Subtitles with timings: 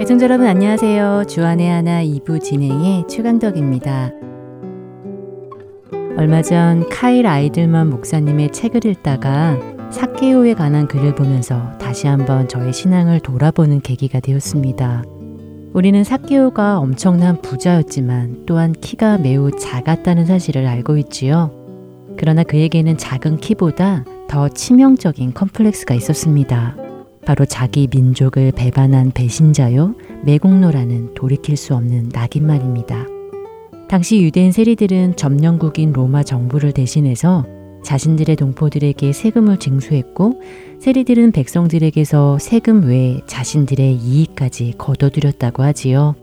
[0.00, 1.24] 애청자 여러분 안녕하세요.
[1.28, 4.12] 주안의 하나 2부 진행의 최강덕입니다.
[6.16, 9.58] 얼마 전 카일 아이들만 목사님의 책을 읽다가
[9.90, 15.17] 사케오에 관한 글을 보면서 다시 한번 저의 신앙을 돌아보는 계기가 되었습니다.
[15.74, 21.50] 우리는 사케오가 엄청난 부자였지만 또한 키가 매우 작았다는 사실을 알고 있지요.
[22.16, 26.76] 그러나 그에게는 작은 키보다 더 치명적인 컴플렉스가 있었습니다.
[27.24, 29.94] 바로 자기 민족을 배반한 배신자요,
[30.24, 33.06] 매국노라는 돌이킬 수 없는 낙인 말입니다.
[33.88, 37.44] 당시 유대인 세리들은 점령국인 로마 정부를 대신해서
[37.84, 40.40] 자신들의 동포들에게 세금을 징수했고
[40.80, 46.14] 세리들은 백성들에게서 세금 외에 자신들의 이익까지 거둬들였다고 하지요.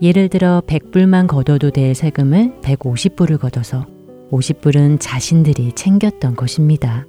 [0.00, 3.86] 예를 들어 100불만 걷어도 될 세금을 150불을 걷어서
[4.30, 7.06] 50불은 자신들이 챙겼던 것입니다.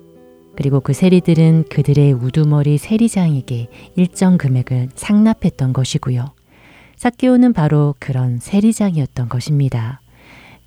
[0.56, 6.26] 그리고 그 세리들은 그들의 우두머리 세리장에게 일정 금액을 상납했던 것이고요.
[6.96, 10.02] 사케오는 바로 그런 세리장이었던 것입니다.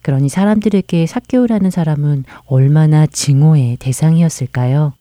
[0.03, 4.93] 그러니 사람들에게 사케오라는 사람은 얼마나 증오의 대상이었을까요?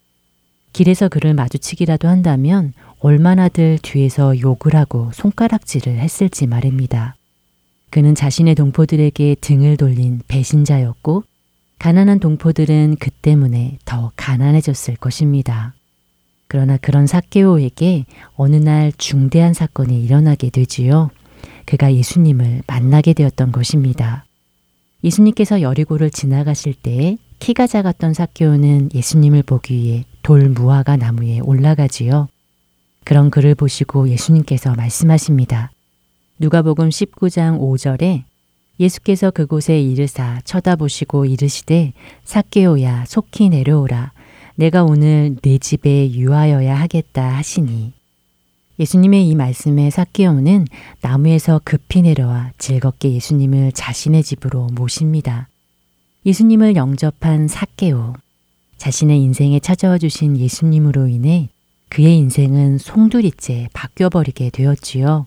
[0.75, 7.15] 길에서 그를 마주치기라도 한다면 얼마나들 뒤에서 욕을 하고 손가락질을 했을지 말입니다.
[7.91, 11.23] 그는 자신의 동포들에게 등을 돌린 배신자였고
[11.79, 15.73] 가난한 동포들은 그 때문에 더 가난해졌을 것입니다.
[16.49, 18.03] 그러나 그런 사케오에게
[18.35, 21.09] 어느 날 중대한 사건이 일어나게 되지요.
[21.65, 24.25] 그가 예수님을 만나게 되었던 것입니다.
[25.05, 32.29] 예수님께서 여리고를 지나가실 때 키가 작았던 사케오는 예수님을 보기 위해 돌 무화과 나무에 올라가지요.
[33.03, 35.71] 그런 그를 보시고 예수님께서 말씀하십니다.
[36.39, 38.23] 누가복음 19장 5절에
[38.79, 44.13] 예수께서 그곳에 이르사 쳐다보시고 이르시되 사케오야 속히 내려오라
[44.55, 47.93] 내가 오늘 내 집에 유하여야 하겠다 하시니
[48.79, 50.65] 예수님의 이 말씀에 사케오는
[51.01, 55.49] 나무에서 급히 내려와 즐겁게 예수님을 자신의 집으로 모십니다.
[56.25, 58.15] 예수님을 영접한 사케오
[58.77, 61.49] 자신의 인생에 찾아와 주신 예수님으로 인해
[61.89, 65.25] 그의 인생은 송두리째 바뀌어버리게 되었지요.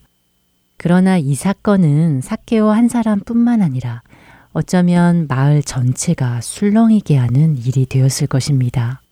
[0.76, 4.02] 그러나 이 사건은 사케오 한 사람뿐만 아니라
[4.52, 9.02] 어쩌면 마을 전체가 술렁이게 하는 일이 되었을 것입니다.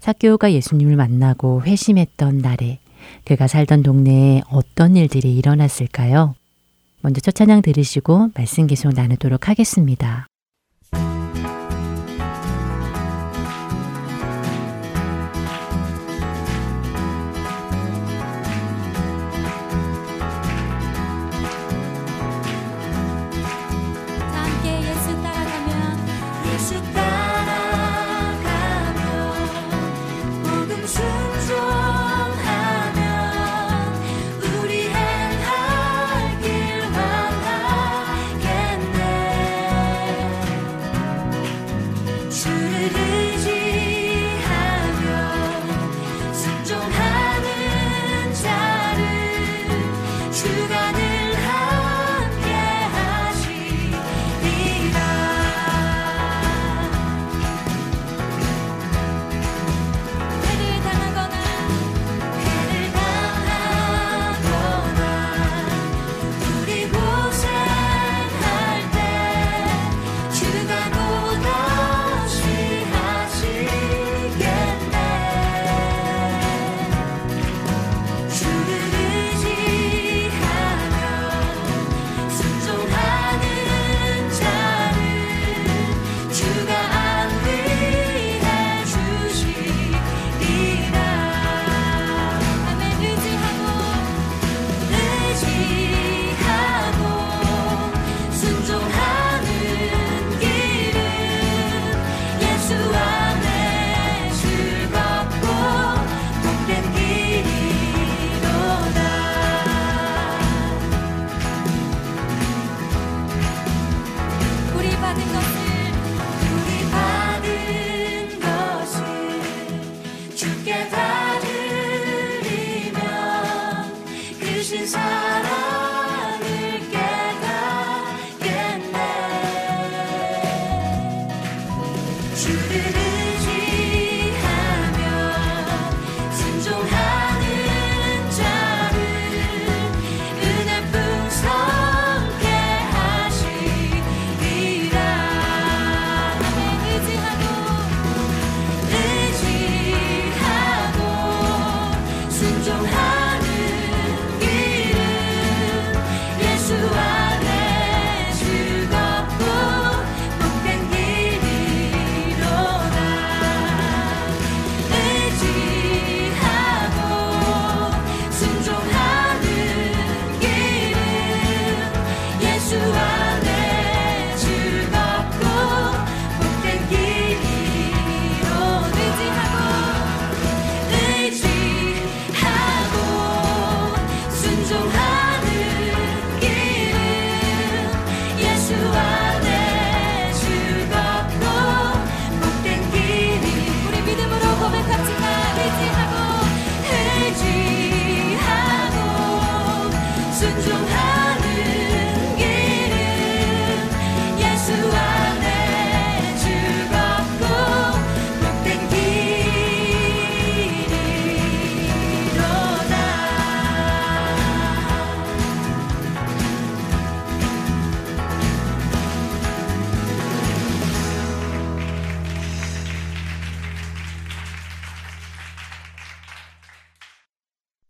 [0.00, 2.78] 사케오가 예수님을 만나고 회심했던 날에
[3.24, 6.34] 그가 살던 동네에 어떤 일들이 일어났을까요?
[7.02, 10.26] 먼저 첫 찬양 들으시고 말씀 계속 나누도록 하겠습니다.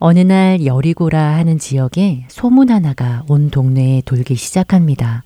[0.09, 5.25] 어느 날 여리고라 하는 지역에 소문 하나가 온 동네에 돌기 시작합니다.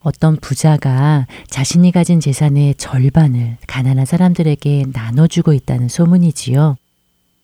[0.00, 6.74] 어떤 부자가 자신이 가진 재산의 절반을 가난한 사람들에게 나눠주고 있다는 소문이지요.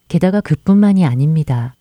[0.08, 1.76] 게다가 그뿐만이 아닙니다.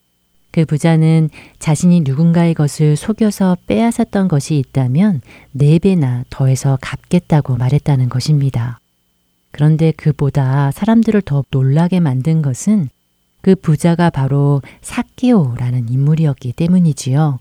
[0.51, 5.21] 그 부자는 자신이 누군가의 것을 속여서 빼앗았던 것이 있다면
[5.53, 8.77] 네 배나 더해서 갚겠다고 말했다는 것입니다.
[9.49, 12.89] 그런데 그보다 사람들을 더 놀라게 만든 것은
[13.43, 17.39] 그 부자가 바로 사케오라는 인물이었기 때문이지요.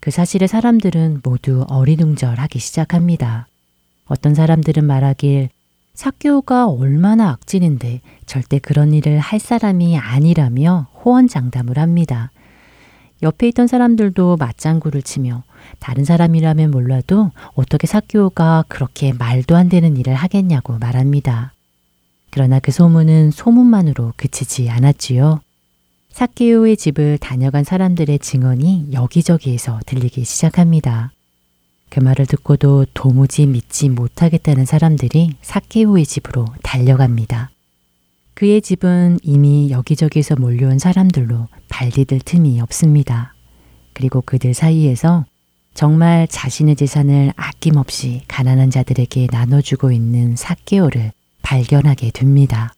[0.00, 3.46] 그 사실을 사람들은 모두 어리둥절하기 시작합니다.
[4.06, 5.48] 어떤 사람들은 말하길
[5.94, 12.32] 사케오가 얼마나 악진인데 절대 그런 일을 할 사람이 아니라며 호언장담을 합니다.
[13.22, 15.44] 옆에 있던 사람들도 맞장구를 치며
[15.78, 21.52] 다른 사람이라면 몰라도 어떻게 사케오가 그렇게 말도 안 되는 일을 하겠냐고 말합니다.
[22.30, 25.40] 그러나 그 소문은 소문만으로 그치지 않았지요.
[26.10, 31.12] 사케오의 집을 다녀간 사람들의 증언이 여기저기에서 들리기 시작합니다.
[31.90, 37.50] 그 말을 듣고도 도무지 믿지 못하겠다는 사람들이 사케오의 집으로 달려갑니다.
[38.34, 43.34] 그의 집은 이미 여기저기서 몰려온 사람들로 발디딜 틈이 없습니다.
[43.94, 45.24] 그리고 그들 사이에서
[45.74, 51.12] 정말 자신의 재산을 아낌없이 가난한 자들에게 나눠주고 있는 사케오를
[51.42, 52.72] 발견하게 됩니다.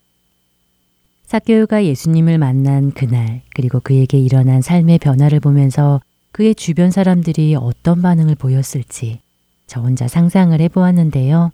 [1.26, 6.00] 사케오가 예수님을 만난 그날, 그리고 그에게 일어난 삶의 변화를 보면서
[6.32, 9.20] 그의 주변 사람들이 어떤 반응을 보였을지
[9.66, 11.52] 저 혼자 상상을 해보았는데요.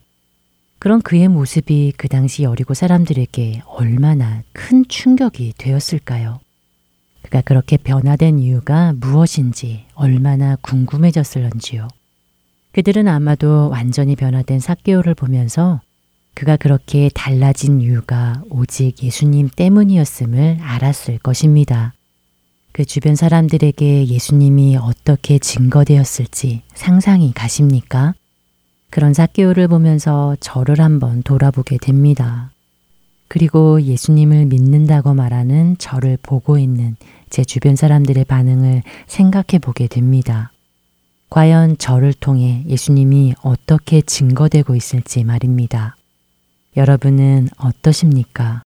[0.78, 6.40] 그런 그의 모습이 그 당시 여리고 사람들에게 얼마나 큰 충격이 되었을까요?
[7.22, 11.88] 그가 그렇게 변화된 이유가 무엇인지 얼마나 궁금해졌을런지요.
[12.72, 15.80] 그들은 아마도 완전히 변화된 사케오를 보면서
[16.36, 21.94] 그가 그렇게 달라진 이유가 오직 예수님 때문이었음을 알았을 것입니다.
[22.72, 28.12] 그 주변 사람들에게 예수님이 어떻게 증거되었을지 상상이 가십니까?
[28.90, 32.50] 그런 사케오를 보면서 저를 한번 돌아보게 됩니다.
[33.28, 36.96] 그리고 예수님을 믿는다고 말하는 저를 보고 있는
[37.30, 40.52] 제 주변 사람들의 반응을 생각해 보게 됩니다.
[41.30, 45.95] 과연 저를 통해 예수님이 어떻게 증거되고 있을지 말입니다.
[46.76, 48.62] 여러분은 어떠십니까?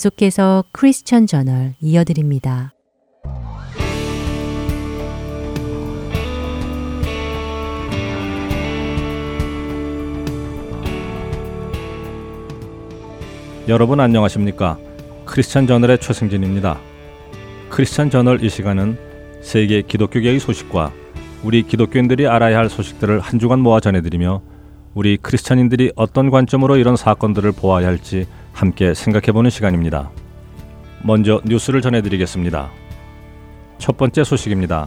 [0.00, 2.72] 계속해서 크리스천 저널 이어드립니다.
[13.68, 14.78] 여러분 안녕하십니까?
[15.26, 16.80] 크리스찬 저널의 최승진입니다.
[17.68, 18.96] 크리스찬 저널 이 시간은
[19.42, 20.92] 세계 기독교계의 소식과
[21.44, 24.40] 우리 기독교인들이 알아야 할 소식들을 한 주간 모아 전해드리며
[24.94, 30.10] 우리 크리스찬인들이 어떤 관점으로 이런 사건들을 보아야 할지 함께 생각해보는 시간입니다.
[31.02, 32.70] 먼저 뉴스를 전해드리겠습니다.
[33.78, 34.86] 첫 번째 소식입니다.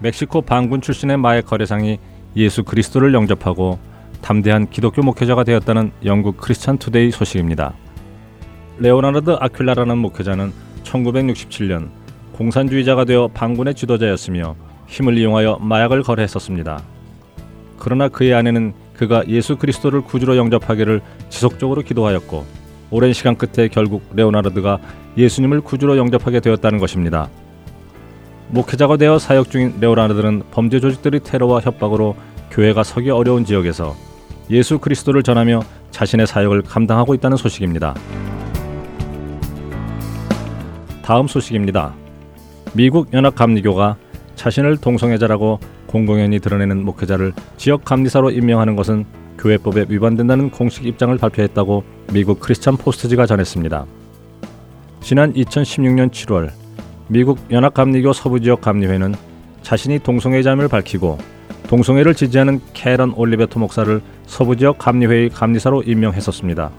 [0.00, 1.98] 멕시코 반군 출신의 마약 거래상이
[2.36, 3.78] 예수 그리스도를 영접하고
[4.20, 7.74] 담대한 기독교 목회자가 되었다는 영국 크리스찬 투데이 소식입니다.
[8.78, 11.88] 레오나르드 아퀴라라는 목회자는 1967년
[12.32, 14.54] 공산주의자가 되어 반군의 지도자였으며
[14.86, 16.82] 힘을 이용하여 마약을 거래했었습니다.
[17.78, 22.44] 그러나 그의 아내는 그가 예수 그리스도를 구주로 영접하기를 지속적으로 기도하였고
[22.90, 24.78] 오랜 시간 끝에 결국 레오나르드가
[25.16, 27.28] 예수님을 구주로 영접하게 되었다는 것입니다.
[28.48, 32.14] 목회자가 되어 사역 중인 레오나르드는 범죄 조직들의 테러와 협박으로
[32.50, 33.94] 교회가 서기 어려운 지역에서
[34.50, 37.94] 예수 그리스도를 전하며 자신의 사역을 감당하고 있다는 소식입니다.
[41.02, 41.94] 다음 소식입니다.
[42.72, 43.96] 미국 연합 감리교가
[44.36, 49.06] 자신을 동성애자라고 공공연히 드러내는 목회자를 지역 감리사로 임명하는 것은
[49.38, 53.86] 교회법에 위반된다는 공식 입장을 발표했다고 미국 크리스찬 포스트지가 전했습니다.
[55.00, 56.50] 지난 2016년 7월
[57.08, 59.14] 미국 연합감리교 서부지역 감리회는
[59.62, 61.18] 자신이 동성애자임을 밝히고
[61.68, 66.70] 동성애를 지지하는 캐런 올리베토 목사를 서부지역 감리회의 감리사로 임명했었습니다.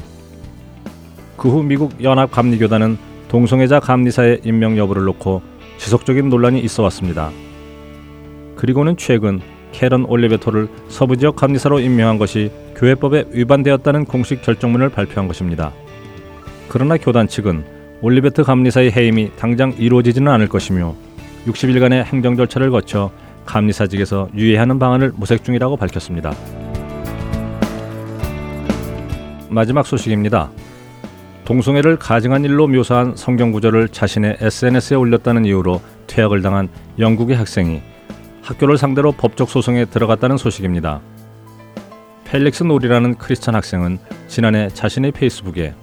[1.37, 2.97] 그 후 미국 연합감리교단은
[3.29, 5.41] 동성애자 감리사의 임명 여부를 놓고
[5.77, 7.29] 지속적인 논란이 있어 왔습니다.
[8.55, 9.39] 그리고는 최근
[9.71, 15.71] 캐런 올리베토를 서부 지역 감리사로 임명한 것이 교회법에 위반되었다는 공식 결정문을 발표한 것입니다.
[16.69, 17.63] 그러나 교단 측은
[18.01, 20.95] 올리베트 감리사의 해임이 당장 이루어지지는 않을 것이며
[21.47, 23.11] 60일간의 행정 절차를 거쳐
[23.45, 26.33] 감리사직에서 유예하는 방안을 모색 중이라고 밝혔습니다.
[29.49, 30.51] 마지막 소식입니다.
[31.45, 36.67] 동성애를 가증한 일로 묘사한 성경 구절을 자신의 SNS에 올렸다는 이유로 퇴학을 당한
[36.99, 37.81] 영국의 학생이
[38.47, 41.01] 학교를 상대로 법적 소송에 들어갔다는 소식입니다.
[42.23, 45.73] 펠릭스 놀이라는 크리스천 학생은 지난해 자신의 페이스북에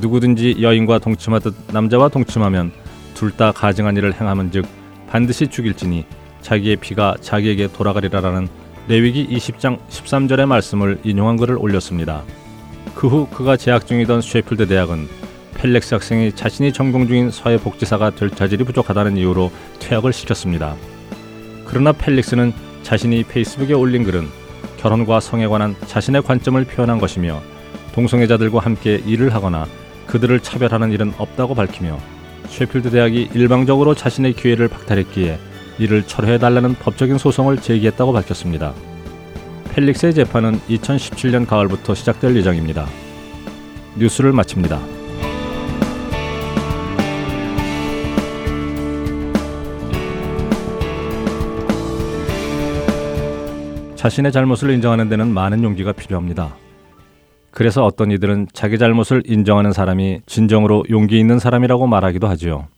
[0.00, 2.72] 누구든지 여인과 동침하듯 남자와 동침하면
[3.14, 4.66] 둘 다 가증한 일을 행하면 즉
[5.08, 6.04] 반드시 죽일지니
[6.42, 8.48] 자기의 피가 자기에게 돌아가리라라는
[8.88, 12.22] 레위기 20장 13절의 말씀을 인용한 글을 올렸습니다.
[12.96, 15.08] 그 후 그가 재학 중이던 쉐필드 대학은
[15.54, 20.74] 펠릭스 학생이 자신이 전공 중인 사회복지사가 될 자질이 부족하다는 이유로 퇴학을 시켰습니다.
[21.74, 22.52] 그러나 펠릭스는
[22.84, 24.28] 자신이 페이스북에 올린 글은
[24.76, 27.42] 결혼과 성에 관한 자신의 관점을 표현한 것이며
[27.92, 29.66] 동성애자들과 함께 일을 하거나
[30.06, 31.98] 그들을 차별하는 일은 없다고 밝히며
[32.46, 35.40] 쉐필드 대학이 일방적으로 자신의 기회를 박탈했기에
[35.80, 38.72] 이를 철회해달라는 법적인 소송을 제기했다고 밝혔습니다.
[39.72, 42.86] 펠릭스의 재판은 2017년 가을부터 시작될 예정입니다.
[43.96, 45.03] 뉴스를 마칩니다.
[54.04, 56.54] 자신의 잘못을 인정하는 데는 많은 용기가 필요합니다.
[57.50, 62.68] 그래서 어떤 이들은 자기 잘못을 인정하는 사람이 진정으로 용기 있는 사람이라고 말하기도 하지요.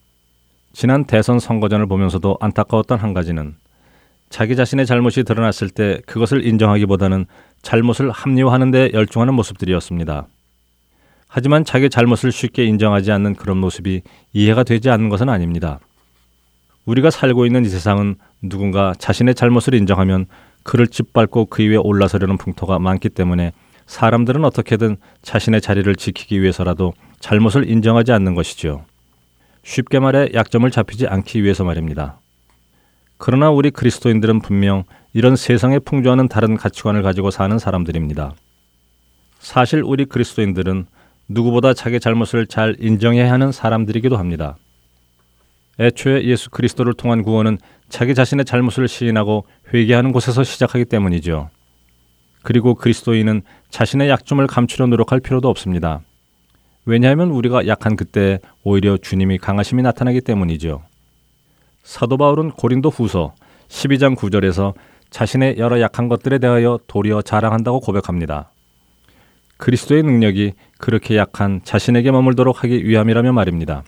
[0.73, 3.57] 지난 대선 선거전을 보면서도 안타까웠던 한 가지는
[4.31, 7.27] 자기 자신의 잘못이 드러났을 때 그것을 인정하기보다는
[7.61, 10.29] 잘못을 합리화하는 데 열중하는 모습들이었습니다.
[11.27, 15.81] 하지만 자기 잘못을 쉽게 인정하지 않는 그런 모습이 이해가 되지 않는 것은 아닙니다.
[16.85, 20.27] 우리가 살고 있는 이 세상은 누군가 자신의 잘못을 인정하면
[20.67, 23.53] 그를 짓밟고 그 위에 올라서려는 풍토가 많기 때문에
[23.87, 28.85] 사람들은 어떻게든 자신의 자리를 지키기 위해서라도 잘못을 인정하지 않는 것이지요.
[29.63, 32.19] 쉽게 말해 약점을 잡히지 않기 위해서 말입니다.
[33.17, 34.83] 그러나 우리 그리스도인들은 분명
[35.15, 38.35] 이런 세상에 풍조하는 다른 가치관을 가지고 사는 사람들입니다.
[39.39, 40.87] 사실 우리 그리스도인들은
[41.29, 44.57] 누구보다 자기 잘못을 잘 인정해야 하는 사람들이기도 합니다.
[45.79, 51.51] 애초에 예수 그리스도를 통한 구원은 자기 자신의 잘못을 시인하고 회개하는 곳에서 시작하기 때문이죠.
[52.43, 56.01] 그리고 그리스도인은 자신의 약점을 감추려 노력할 필요도 없습니다.
[56.85, 60.83] 왜냐하면 우리가 약한 그때 오히려 주님이 강하심이 나타나기 때문이죠.
[61.83, 63.35] 사도 바울은 고린도 후서
[63.69, 64.75] 12장 9절에서
[65.11, 68.51] 자신의 여러 약한 것들에 대하여 도리어 자랑한다고 고백합니다.
[69.57, 73.83] 그리스도의 능력이 그렇게 약한 자신에게 머물도록 하기 위함이라며 말입니다.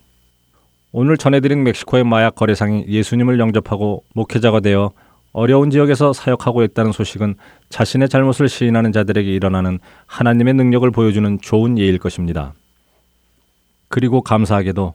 [0.90, 4.92] 오늘 전해드린 멕시코의 마약 거래상이 예수님을 영접하고 목회자가 되어
[5.38, 7.37] 어려운 지역에서 사역하고 있다는 소식은
[7.68, 12.55] 자신의 잘못을 시인하는 자들에게 일어나는 하나님의 능력을 보여주는 좋은 예일 것입니다.
[13.87, 14.94] 그리고 감사하게도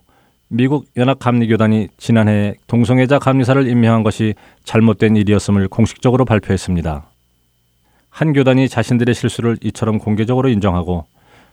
[0.50, 4.34] 미국 연합감리교단이 지난해 동성애자 감리사를 임명한 것이
[4.66, 7.06] 잘못된 일이었음을 공식적으로 발표했습니다.
[8.10, 11.06] 한 교단이 자신들의 실수를 이처럼 공개적으로 인정하고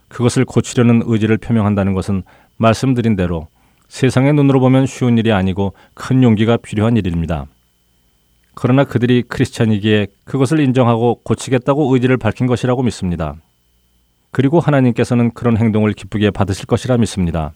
[0.09, 2.23] 그것을 고치려는 의지를 표명한다는 것은
[2.57, 3.47] 말씀드린 대로
[3.87, 7.47] 세상의 눈으로 보면 쉬운 일이 아니고 큰 용기가 필요한 일입니다.
[8.53, 13.35] 그러나 그들이 크리스찬이기에 그것을 인정하고 고치겠다고 의지를 밝힌 것이라고 믿습니다.
[14.31, 17.53] 그리고 하나님께서는 그런 행동을 기쁘게 받으실 것이라 믿습니다.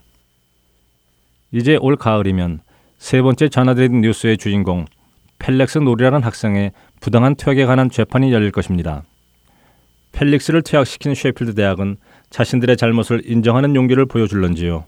[1.51, 2.61] 이제 올 가을이면
[2.97, 4.85] 세 번째 전해드린 뉴스의 주인공
[5.39, 9.03] 펠릭스 놀이라는 학생의 부당한 퇴학에 관한 재판이 열릴 것입니다.
[10.11, 11.97] 펠릭스를 퇴학시킨 쉐필드 대학은
[12.29, 14.85] 자신들의 잘못을 인정하는 용기를 보여줄런지요.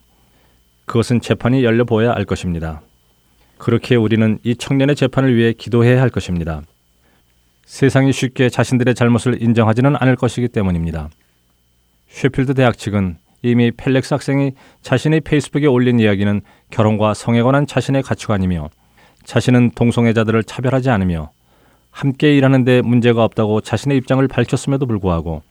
[0.86, 2.82] 그것은 재판이 열려 보아야 알 것입니다.
[3.58, 6.62] 그렇게 우리는 이 청년의 재판을 위해 기도해야 할 것입니다.
[7.65, 11.10] 세상이 쉽게 자신들의 잘못을 인정하지는 않을 것이기 때문입니다.
[12.10, 16.41] 쉐필드 대학 측은 이미 펠릭스 학생이 자신의 페이스북에 올린 이야기는
[16.72, 18.70] 결혼과 성에 관한 자신의 가치관이며
[19.26, 21.32] 자신은 동성애자들을 차별하지 않으며
[21.91, 25.43] 함께 일하는데 문제가 없다고 자신의 입장을 밝혔음에도 불구하고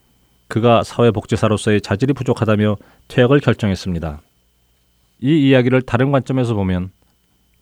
[0.48, 2.76] 그가 사회복지사로서의 자질이 부족하다며
[3.08, 4.22] 퇴학을 결정했습니다.
[5.20, 6.90] 이 이야기를 다른 관점에서 보면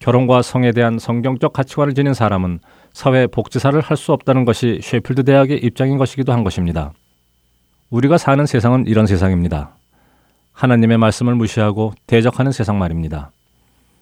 [0.05, 2.59] 결혼과 성에 대한 성경적 가치관을 지닌 사람은
[2.93, 6.93] 사회 복지사를 할 수 없다는 것이 쉐필드 대학의 입장인 것이기도 한 것입니다.
[7.89, 9.79] 우리가 사는 세상은 이런 세상입니다.
[10.53, 13.31] 하나님의 말씀을 무시하고 대적하는 세상 말입니다.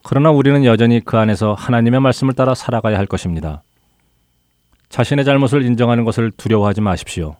[0.02, 3.62] 그러나 우리는 여전히 그 안에서 하나님의 말씀을 따라 살아가야 할 것입니다.
[4.88, 7.36] 자신의 잘못을 인정하는 것을 두려워하지 마십시오.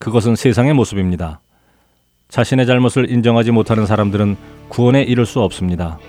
[0.00, 1.38] 그것은 세상의 모습입니다.
[2.28, 4.36] 자신의 잘못을 인정하지 못하는 사람들은
[4.68, 6.00] 구원에 이를 수 없습니다.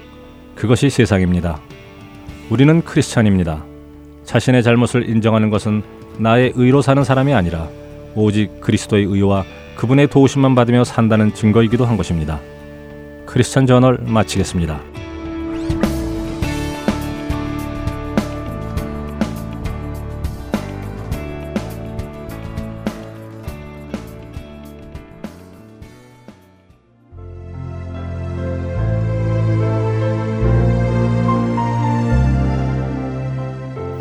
[0.55, 1.59] 그것이 세상입니다.
[2.51, 3.63] 우리는 크리스찬입니다.
[4.25, 5.83] 자신의 잘못을 인정하는 것은
[6.17, 7.69] 나의 의로 사는 사람이 아니라
[8.13, 9.45] 오직 그리스도의 의와
[9.77, 12.41] 그분의 도우심만 받으며 산다는 증거이기도 한 것입니다.
[13.25, 14.90] 크리스찬 저널 마치겠습니다.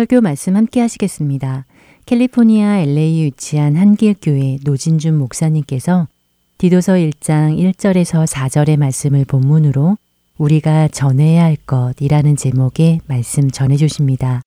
[0.00, 1.66] 설교 말씀 함께 하시겠습니다.
[2.06, 6.08] 캘리포니아 LA에 위치한 한길교회 노진준 목사님께서
[6.56, 9.98] 디도서 1장 1절에서 4절의 말씀을 본문으로
[10.38, 14.40] 우리가 전해야 할 것이라는 제목의 말씀 전해 주십니다.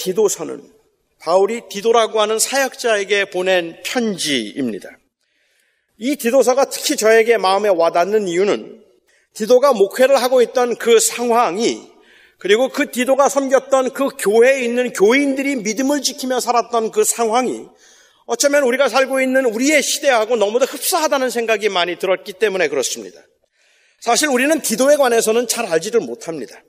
[0.00, 0.60] 디도서는
[1.22, 4.90] 바울이 디도라고 하는 사역자에게 보낸 편지입니다.
[5.98, 8.82] 이 디도서가 특히 저에게 마음에 와닿는 이유는
[9.34, 11.92] 디도가 목회를 하고 있던 그 상황이
[12.38, 17.66] 그리고 그 디도가 섬겼던 그 교회에 있는 교인들이 믿음을 지키며 살았던 그 상황이
[18.26, 23.20] 어쩌면 우리가 살고 있는 우리의 시대하고 너무도 흡사하다는 생각이 많이 들었기 때문에 그렇습니다.
[24.00, 26.62] 사실 우리는 디도에 관해서는 잘 알지를 못합니다.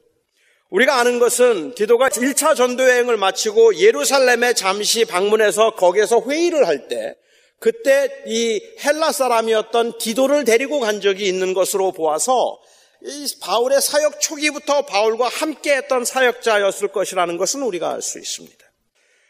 [0.69, 7.15] 우리가 아는 것은 디도가 1차 전도 여행을 마치고 예루살렘에 잠시 방문해서 거기에서 회의를 할 때
[7.59, 12.59] 그때 이 헬라 사람이었던 디도를 데리고 간 적이 있는 것으로 보아서
[13.01, 18.65] 이 바울의 사역 초기부터 바울과 함께 했던 사역자였을 것이라는 것은 우리가 알 수 있습니다.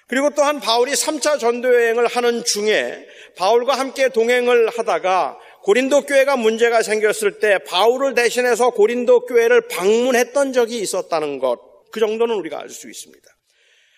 [0.08, 3.08] 그리고 또한 바울이 3차 전도 여행을 하는 중에
[3.38, 10.80] 바울과 함께 동행을 하다가 고린도 교회가 문제가 생겼을 때 바울을 대신해서 고린도 교회를 방문했던 적이
[10.80, 11.60] 있었다는 것.
[11.92, 13.35] 그 정도는 우리가 알 수 있습니다.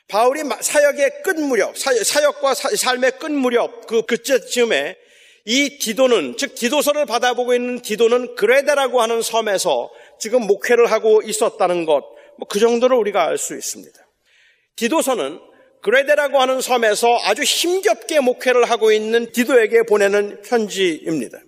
[0.07, 4.95] 바울이 사역의 끝 무렵, 사역과 삶의 끝 무렵 그 그때쯤에
[5.45, 12.03] 이 디도는 즉 디도서를 받아보고 있는 디도는 그레데라고 하는 섬에서 지금 목회를 하고 있었다는 것,
[12.37, 13.97] 뭐 그 정도를 우리가 알 수 있습니다.
[14.75, 15.39] 디도서는
[15.81, 21.39] 그레데라고 하는 섬에서 아주 힘겹게 목회를 하고 있는 디도에게 보내는 편지입니다.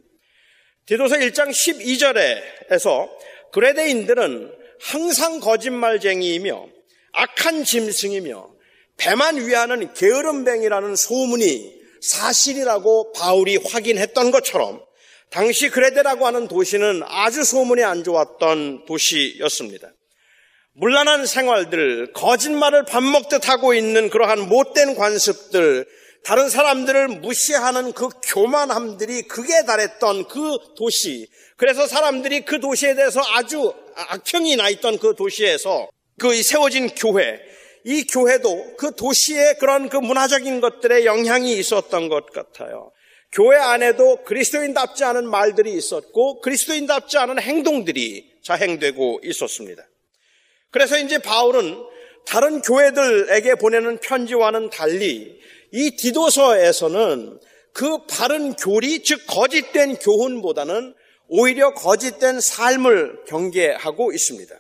[0.85, 3.09] 디도서 1장 12절에서
[3.51, 6.78] 그레데인들은 항상 거짓말쟁이이며
[7.13, 8.49] 악한 짐승이며
[8.97, 14.81] 배만 위하는 게으름뱅이라는 소문이 사실이라고 바울이 확인했던 것처럼
[15.29, 19.91] 당시 그레데라고 하는 도시는 아주 소문이 안 좋았던 도시였습니다.
[20.73, 25.85] 물란한 생활들, 거짓말을 밥 먹듯 하고 있는 그러한 못된 관습들,
[26.23, 31.27] 다른 사람들을 무시하는 그 교만함들이 극에 달했던 그 도시.
[31.57, 35.89] 그래서 사람들이 그 도시에 대해서 아주 악평이 나 있던 그 도시에서
[36.19, 37.39] 그 세워진 교회,
[37.86, 42.91] 이 교회도 그 도시의 그런 그 문화적인 것들에 영향이 있었던 것 같아요.
[43.32, 49.88] 교회 안에도 그리스도인답지 않은 말들이 있었고 그리스도인답지 않은 행동들이 자행되고 있었습니다.
[50.71, 51.77] 그래서 이제 바울은
[52.25, 55.39] 다른 교회들에게 보내는 편지와는 달리
[55.71, 57.39] 이 디도서에서는
[57.73, 60.93] 그 바른 교리, 즉 거짓된 교훈보다는
[61.27, 64.60] 오히려 거짓된 삶을 경계하고 있습니다.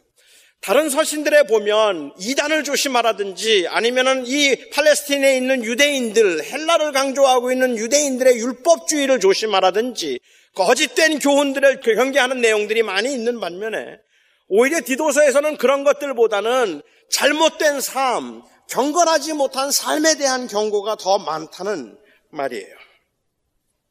[0.61, 9.19] 다른 서신들에 보면 이단을 조심하라든지 아니면은 이 팔레스틴에 있는 유대인들, 헬라를 강조하고 있는 유대인들의 율법주의를
[9.21, 10.19] 조심하라든지
[10.55, 13.99] 거짓된 교훈들을 경계하는 내용들이 많이 있는 반면에
[14.49, 21.97] 오히려 디도서에서는 그런 것들보다는 잘못된 삶, 경건하지 못한 삶에 대한 경고가 더 많다는
[22.31, 22.88] 말이에요.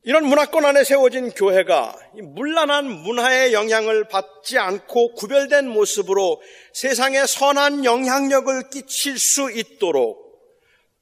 [0.05, 6.41] 이런 문화권 안에 세워진 교회가 문란한 문화의 영향을 받지 않고 구별된 모습으로
[6.73, 10.29] 세상에 선한 영향력을 끼칠 수 있도록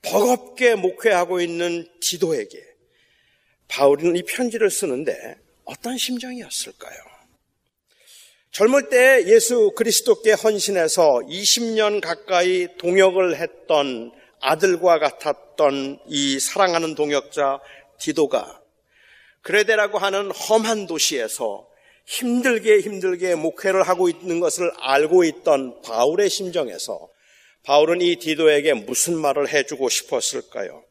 [0.03, 2.59] 버겁게 목회하고 있는 지도에게
[3.69, 6.97] 바울은 이 편지를 쓰는데 어떤 심정이었을까요?
[8.53, 17.61] 젊을 때 예수 그리스도께 헌신해서 20년 가까이 동역을 했던 아들과 같았던 이 사랑하는 동역자
[17.99, 18.66] 디도가
[19.47, 21.69] 그레데라고 하는 험한 도시에서
[22.05, 27.09] 힘들게 힘들게 목회를 하고 있는 것을 알고 있던 바울의 심정에서
[27.63, 30.83] 바울은 이 디도에게 무슨 말을 해주고 싶었을까요?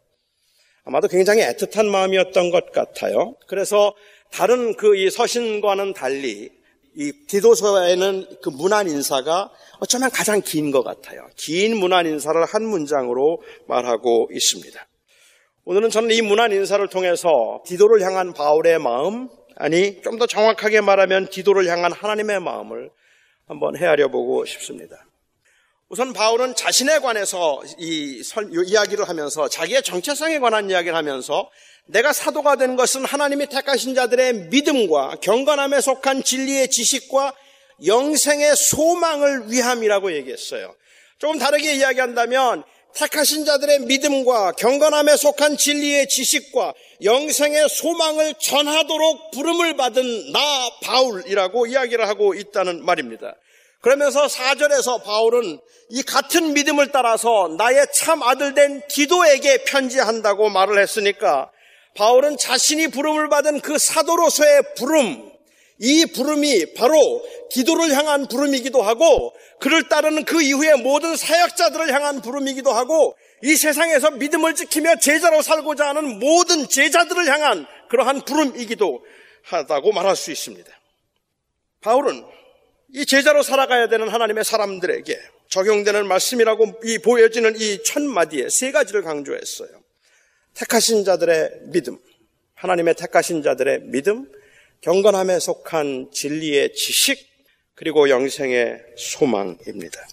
[0.85, 3.35] 아마도 굉장히 애틋한 마음이었던 것 같아요.
[3.47, 3.93] 그래서
[4.31, 6.49] 다른 그 이 서신과는 달리
[6.97, 11.27] 이 디도서에는 그 문안 인사가 어쩌면 가장 긴 것 같아요.
[11.35, 14.87] 긴 문안 인사를 한 문장으로 말하고 있습니다.
[15.67, 21.27] 오늘은 저는 이 문안 인사를 통해서 디도를 향한 바울의 마음, 아니 좀 더 정확하게 말하면
[21.29, 22.91] 디도를 향한 하나님의 마음을
[23.47, 24.95] 한번 헤아려 보고 싶습니다.
[25.89, 31.49] 우선 바울은 자신에 관해서 이 설, 이야기를 하면서 자기의 정체성에 관한 이야기를 하면서
[31.87, 37.33] 내가 사도가 된 것은 하나님이 택하신 자들의 믿음과 경건함에 속한 진리의 지식과
[37.87, 40.75] 영생의 소망을 위함이라고 얘기했어요.
[41.17, 42.63] 조금 다르게 이야기한다면
[42.95, 52.07] 택하신 자들의 믿음과 경건함에 속한 진리의 지식과 영생의 소망을 전하도록 부름을 받은 나 바울이라고 이야기를
[52.07, 53.35] 하고 있다는 말입니다.
[53.81, 61.51] 그러면서 4절에서 바울은 이 같은 믿음을 따라서 나의 참 아들 된 디도에게 편지한다고 말을 했으니까
[61.95, 65.31] 바울은 자신이 부름을 받은 그 사도로서의 부름,
[65.79, 72.71] 이 부름이 바로 기도를 향한 부름이기도 하고 그를 따르는 그 이후에 모든 사역자들을 향한 부름이기도
[72.71, 79.03] 하고 이 세상에서 믿음을 지키며 제자로 살고자 하는 모든 제자들을 향한 그러한 부름이기도
[79.43, 80.71] 하다고 말할 수 있습니다.
[81.81, 82.25] 바울은
[82.93, 89.03] 이 제자로 살아가야 되는 하나님의 사람들에게 적용되는 말씀이라고 이 보여지는 이 첫 마디에 세 가지를
[89.03, 89.69] 강조했어요.
[90.55, 91.97] 택하신 자들의 믿음,
[92.55, 94.31] 하나님의 택하신 자들의 믿음,
[94.81, 97.35] 경건함에 속한 진리의 지식,
[97.75, 100.07] 그리고 영생의 소망입니다.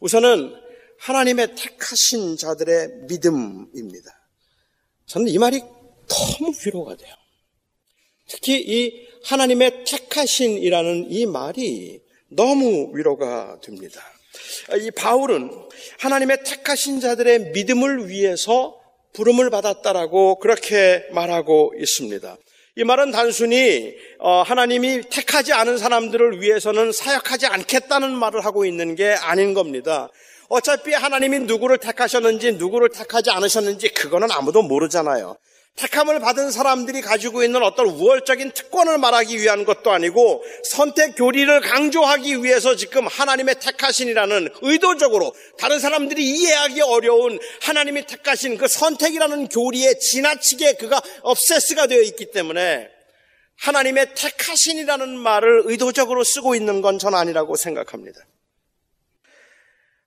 [0.00, 0.54] 우선은
[0.98, 4.10] 하나님의 택하신 자들의 믿음입니다.
[5.06, 7.14] 저는 이 말이 너무 위로가 돼요.
[8.26, 14.00] 특히 이 하나님의 택하신이라는 이 말이 너무 위로가 됩니다.
[14.80, 15.50] 이 바울은
[16.00, 18.80] 하나님의 택하신 자들의 믿음을 위해서
[19.12, 22.36] 부름을 받았다라고 그렇게 말하고 있습니다.
[22.76, 29.12] 이 말은 단순히 어, 하나님이 택하지 않은 사람들을 위해서는 사역하지 않겠다는 말을 하고 있는 게
[29.12, 30.08] 아닌 겁니다.
[30.48, 35.36] 어차피 하나님이 누구를 택하셨는지 누구를 택하지 않으셨는지 그거는 아무도 모르잖아요.
[35.76, 42.44] 택함을 받은 사람들이 가지고 있는 어떤 우월적인 특권을 말하기 위한 것도 아니고 선택 교리를 강조하기
[42.44, 50.74] 위해서 지금 하나님의 택하신이라는 의도적으로 다른 사람들이 이해하기 어려운 하나님이 택하신 그 선택이라는 교리에 지나치게
[50.74, 52.88] 그가 업세스가 되어 있기 때문에
[53.56, 58.20] 하나님의 택하신이라는 말을 의도적으로 쓰고 있는 건 전 아니라고 생각합니다.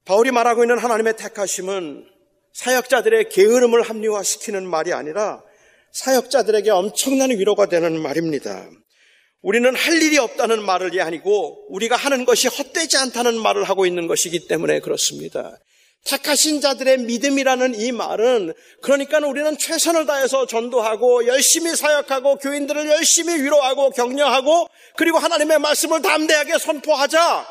[0.06, 2.08] 바울이 말하고 있는 하나님의 택하심은
[2.54, 5.44] 사역자들의 게으름을 합리화시키는 말이 아니라
[5.98, 8.70] 사역자들에게 엄청난 위로가 되는 말입니다.
[9.42, 14.48] 우리는 할 일이 없다는 말을 아니고 우리가 하는 것이 헛되지 않다는 말을 하고 있는 것이기
[14.48, 15.58] 때문에 그렇습니다.
[16.06, 23.90] 택하신 자들의 믿음이라는 이 말은 그러니까 우리는 최선을 다해서 전도하고 열심히 사역하고 교인들을 열심히 위로하고
[23.90, 27.48] 격려하고 그리고 하나님의 말씀을 담대하게 선포하자.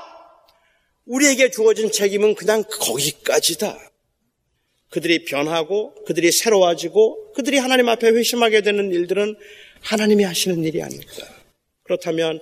[1.07, 3.77] 우리에게 주어진 책임은 그냥 거기까지다.
[4.97, 9.37] 그들이 변하고 그들이 새로워지고 그들이 하나님 앞에 회심하게 되는 일들은
[9.83, 11.27] 하나님이 하시는 일이 아닐까.
[11.83, 12.41] 그렇다면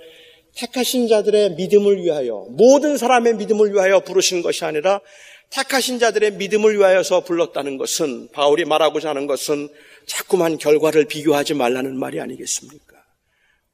[0.55, 5.01] 택하신 자들의 믿음을 위하여 모든 사람의 믿음을 위하여 부르신 것이 아니라
[5.51, 9.69] 택하신 자들의 믿음을 위하여서 불렀다는 것은 바울이 말하고자 하는 것은
[10.07, 12.95] 자꾸만 결과를 비교하지 말라는 말이 아니겠습니까?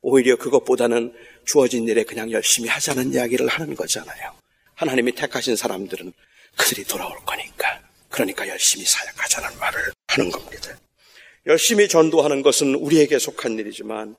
[0.01, 1.13] 오히려 그것보다는
[1.45, 4.33] 주어진 일에 그냥 열심히 하자는 이야기를 하는 거잖아요.
[4.75, 6.15] 하나님이 택하신 사람들은
[6.57, 7.90] 그들이 돌아올 거니까.
[8.11, 10.79] 그러니까 열심히 사역하자는 말을 하는 겁니다.
[11.47, 14.17] 열심히 전도하는 것은 우리에게 속한 일이지만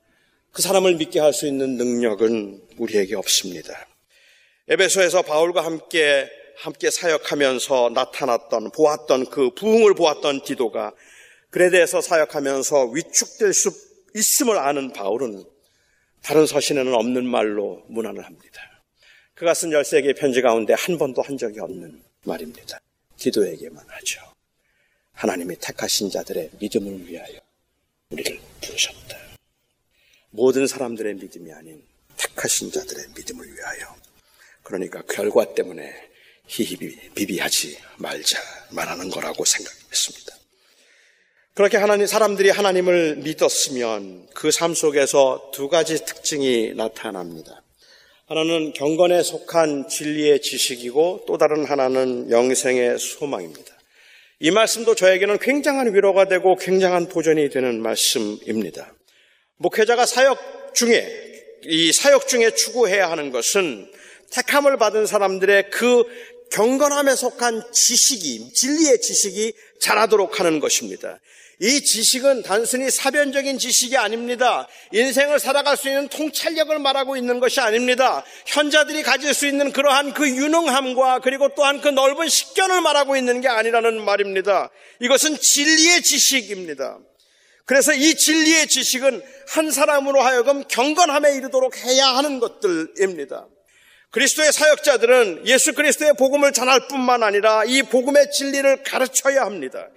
[0.51, 3.87] 그 사람을 믿게 할 수 있는 능력은 우리에게 없습니다.
[4.67, 10.93] 에베소에서 바울과 함께 함께 사역하면서 나타났던 보았던 그 부흥을 보았던 디도가
[11.51, 13.71] 대해서 사역하면서 위축될 수
[14.15, 15.43] 있음을 아는 바울은
[16.21, 18.83] 다른 서신에는 없는 말로 문안을 합니다.
[19.33, 22.79] 그가 쓴 13개의 편지 가운데 한 번도 한 적이 없는 말입니다.
[23.21, 24.19] 기도에게만 하죠.
[25.13, 27.39] 하나님이 택하신 자들의 믿음을 위하여
[28.09, 29.17] 우리를 부르셨다.
[30.31, 31.83] 모든 사람들의 믿음이 아닌
[32.17, 33.95] 택하신 자들의 믿음을 위하여.
[34.63, 35.93] 그러니까 결과 때문에
[36.47, 36.75] 히히
[37.13, 38.39] 비비하지 말자
[38.71, 40.35] 말하는 거라고 생각했습니다.
[41.53, 47.60] 그렇게 하나님 사람들이 하나님을 믿었으면 그 삶 속에서 두 가지 특징이 나타납니다.
[48.31, 53.75] 하나는 경건에 속한 진리의 지식이고 또 다른 하나는 영생의 소망입니다.
[54.39, 58.93] 이 말씀도 저에게는 굉장한 위로가 되고 굉장한 도전이 되는 말씀입니다.
[59.57, 61.05] 목회자가 사역 중에
[61.65, 63.91] 이 사역 중에 추구해야 하는 것은
[64.29, 66.05] 택함을 받은 사람들의 그
[66.51, 71.19] 경건함에 속한 지식이, 진리의 지식이 자라도록 하는 것입니다.
[71.59, 74.67] 이 지식은 단순히 사변적인 지식이 아닙니다.
[74.91, 78.25] 인생을 살아갈 수 있는 통찰력을 말하고 있는 것이 아닙니다.
[78.47, 83.47] 현자들이 가질 수 있는 그러한 그 유능함과 그리고 또한 그 넓은 식견을 말하고 있는 게
[83.47, 84.71] 아니라는 말입니다.
[85.01, 86.97] 이것은 진리의 지식입니다.
[87.65, 93.47] 그래서 이 진리의 지식은 한 사람으로 하여금 경건함에 이르도록 해야 하는 것들입니다.
[94.11, 99.87] 그리스도의 사역자들은 예수 그리스도의 복음을 전할 뿐만 아니라 이 복음의 진리를 가르쳐야 합니다.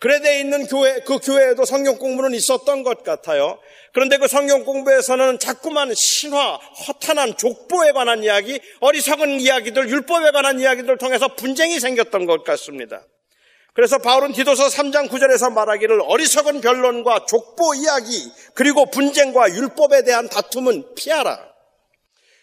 [0.00, 3.58] 그레데 있는 교회, 그 교회에도 성경 공부는 있었던 것 같아요.
[3.92, 10.90] 그런데 그 성경 공부에서는 자꾸만 신화, 허탄한 족보에 관한 이야기, 어리석은 이야기들, 율법에 관한 이야기들
[10.90, 13.02] 을 통해서 분쟁이 생겼던 것 같습니다.
[13.74, 20.94] 그래서 바울은 디도서 3장 9절에서 말하기를 어리석은 변론과 족보 이야기, 그리고 분쟁과 율법에 대한 다툼은
[20.96, 21.49] 피하라.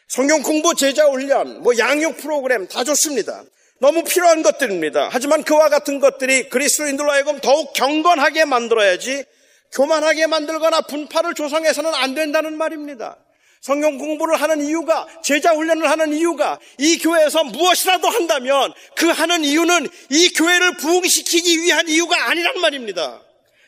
[0.08, 3.44] 성경 공부 제자 훈련, 뭐 양육 프로그램 다 좋습니다.
[3.80, 5.10] 너무 필요한 것들입니다.
[5.12, 9.26] 하지만 그와 같은 것들이 그리스도인들로 하여금 더욱 경건하게 만들어야지
[9.74, 13.18] 교만하게 만들거나 분파를 조성해서는 안 된다는 말입니다.
[13.60, 19.90] 성경 공부를 하는 이유가 제자 훈련을 하는 이유가 이 교회에서 무엇이라도 한다면 그 하는 이유는
[20.10, 23.22] 이 교회를 부흥시키기 위한 이유가 아니란 말입니다.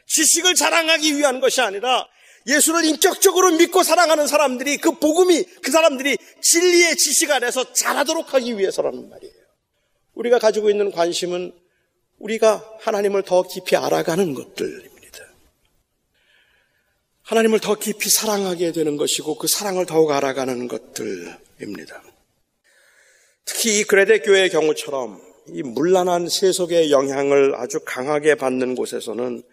[0.07, 2.07] 지식을 자랑하기 위한 것이 아니라
[2.49, 9.09] 예수를 인격적으로 믿고 사랑하는 사람들이 그 복음이 그 사람들이 진리의 지식 안에서 자라도록 하기 위해서라는
[9.09, 9.33] 말이에요.
[10.15, 11.53] 우리가 가지고 있는 관심은
[12.17, 14.89] 우리가 하나님을 더 깊이 알아가는 것들입니다.
[17.21, 22.03] 하나님을 더 깊이 사랑하게 되는 것이고 그 사랑을 더욱 알아가는 것들입니다.
[23.45, 29.43] 특히 이 그레데 교회의 경우처럼 이 물란한 세속의 영향을 아주 강하게 받는 곳에서는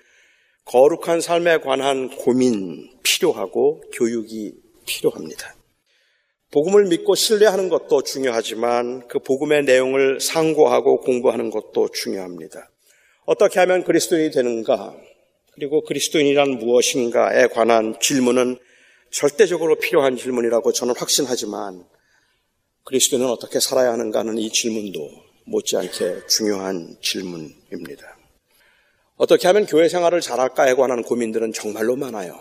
[0.67, 5.55] 거룩한 삶에 관한 고민 필요하고 교육이 필요합니다.
[6.51, 12.69] 복음을 믿고 신뢰하는 것도 중요하지만 그 복음의 내용을 상고하고 공부하는 것도 중요합니다.
[13.27, 14.97] 어떻게 하면 그리스도인이 되는가?
[15.55, 18.59] 그리고 그리스도인이란 무엇인가에 관한 질문은
[19.11, 21.85] 절대적으로 필요한 질문이라고 저는 확신하지만
[22.85, 25.11] 그리스도인은 어떻게 살아야 하는가 하는 이 질문도
[25.45, 28.16] 못지않게 중요한 질문입니다.
[29.17, 32.39] 어떻게 하면 교회 생활을 잘할까에 관한 고민들은 정말로 많아요.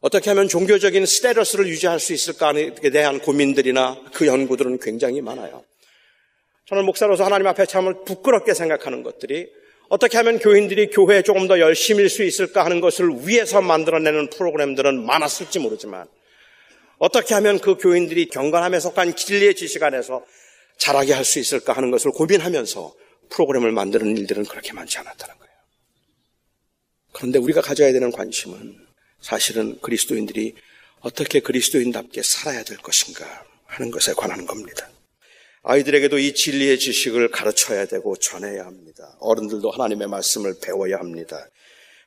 [0.00, 5.62] 어떻게 하면 종교적인 스테러스를 유지할 수 있을까에 대한 고민들이나 그 연구들은 굉장히 많아요.
[6.66, 9.50] 저는 목사로서 하나님 앞에 참을 부끄럽게 생각하는 것들이
[9.90, 15.58] 어떻게 하면 교인들이 교회에 조금 더 열심일 수 있을까 하는 것을 위해서 만들어내는 프로그램들은 많았을지
[15.58, 16.06] 모르지만
[16.98, 20.24] 어떻게 하면 그 교인들이 경건함에 속한 진리의 지식 안에서
[20.78, 22.94] 잘하게 할 수 있을까 하는 것을 고민하면서
[23.30, 24.98] 프로그램을 만드는 일들은 그렇게 많지
[25.34, 25.39] 거예요.
[27.12, 28.76] 그런데 우리가 가져야 되는 관심은
[29.20, 30.54] 사실은 그리스도인들이
[31.00, 34.88] 어떻게 그리스도인답게 살아야 될 것인가 하는 것에 관한 겁니다.
[35.62, 39.16] 아이들에게도 이 진리의 지식을 가르쳐야 되고 전해야 합니다.
[39.20, 41.48] 어른들도 하나님의 말씀을 배워야 합니다.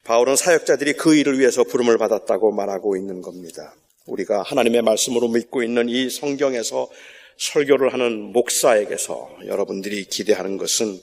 [0.04, 3.76] 바울은 사역자들이 그 일을 위해서 부름을 받았다고 말하고 있는 겁니다.
[4.06, 6.89] 우리가 하나님의 말씀으로 믿고 있는 이 성경에서
[7.38, 10.99] 설교를 하는 목사에게서 여러분들이 기대하는 것은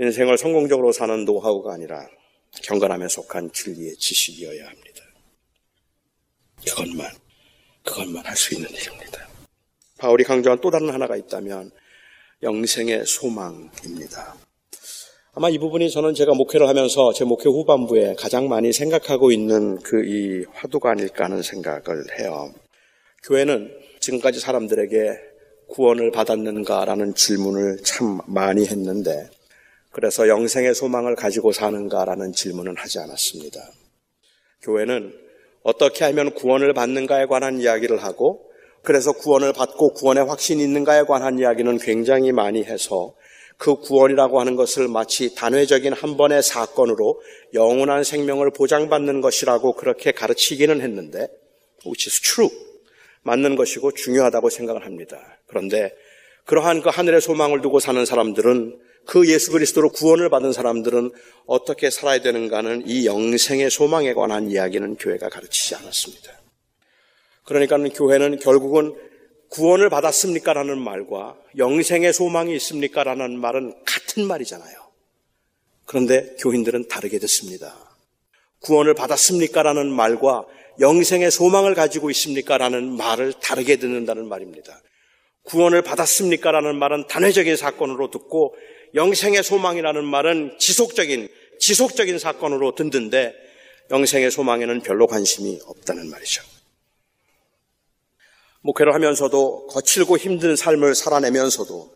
[0.00, 2.06] 인생을 성공적으로 사는 노하우가 아니라
[2.62, 5.02] 경건함에 속한 진리의 지식이어야 합니다.
[6.66, 7.10] 그것만,
[7.84, 9.28] 그것만 할 수 있는 일입니다.
[9.98, 11.70] 바울이 강조한 또 다른 하나가 있다면
[12.42, 14.36] 영생의 소망입니다.
[15.36, 20.04] 아마 이 부분이 저는 제가 목회를 하면서 제 목회 후반부에 가장 많이 생각하고 있는 그
[20.04, 22.52] 이 화두가 아닐까 하는 생각을 해요.
[23.24, 25.10] 교회는 지금까지 사람들에게
[25.70, 29.28] 구원을 받았는가라는 질문을 참 많이 했는데
[29.94, 33.60] 그래서 영생의 소망을 가지고 사는가라는 질문은 하지 않았습니다.
[34.62, 35.14] 교회는
[35.62, 38.50] 어떻게 하면 구원을 받는가에 관한 이야기를 하고
[38.82, 43.14] 그래서 구원을 받고 구원의 확신이 있는가에 관한 이야기는 굉장히 많이 해서
[43.56, 47.22] 그 구원이라고 하는 것을 마치 단회적인 한 번의 사건으로
[47.54, 51.28] 영원한 생명을 보장받는 것이라고 그렇게 가르치기는 했는데,
[51.86, 52.50] which is true.
[53.22, 55.38] 맞는 것이고 중요하다고 생각을 합니다.
[55.46, 55.94] 그런데
[56.46, 61.10] 그러한 그 하늘의 소망을 두고 사는 사람들은 그 예수 그리스도로 구원을 받은 사람들은
[61.46, 66.32] 어떻게 살아야 되는가는 이 영생의 소망에 관한 이야기는 교회가 가르치지 않았습니다.
[67.44, 68.94] 그러니까 교회는 결국은
[69.50, 70.52] 구원을 받았습니까?
[70.52, 73.04] 라는 말과 영생의 소망이 있습니까?
[73.04, 74.74] 라는 말은 같은 말이잖아요.
[75.84, 77.76] 그런데 교인들은 다르게 듣습니다.
[78.60, 79.62] 구원을 받았습니까?
[79.62, 80.46] 라는 말과
[80.80, 82.58] 영생의 소망을 가지고 있습니까?
[82.58, 84.80] 라는 말을 다르게 듣는다는 말입니다.
[85.44, 86.50] 구원을 받았습니까?
[86.50, 88.56] 라는 말은 단회적인 사건으로 듣고
[88.94, 91.28] 영생의 소망이라는 말은 지속적인,
[91.58, 93.34] 지속적인 사건으로 듣는데
[93.90, 96.42] 영생의 소망에는 별로 관심이 없다는 말이죠.
[98.62, 101.92] 목회를 하면서도 거칠고 힘든 삶을 살아내면서도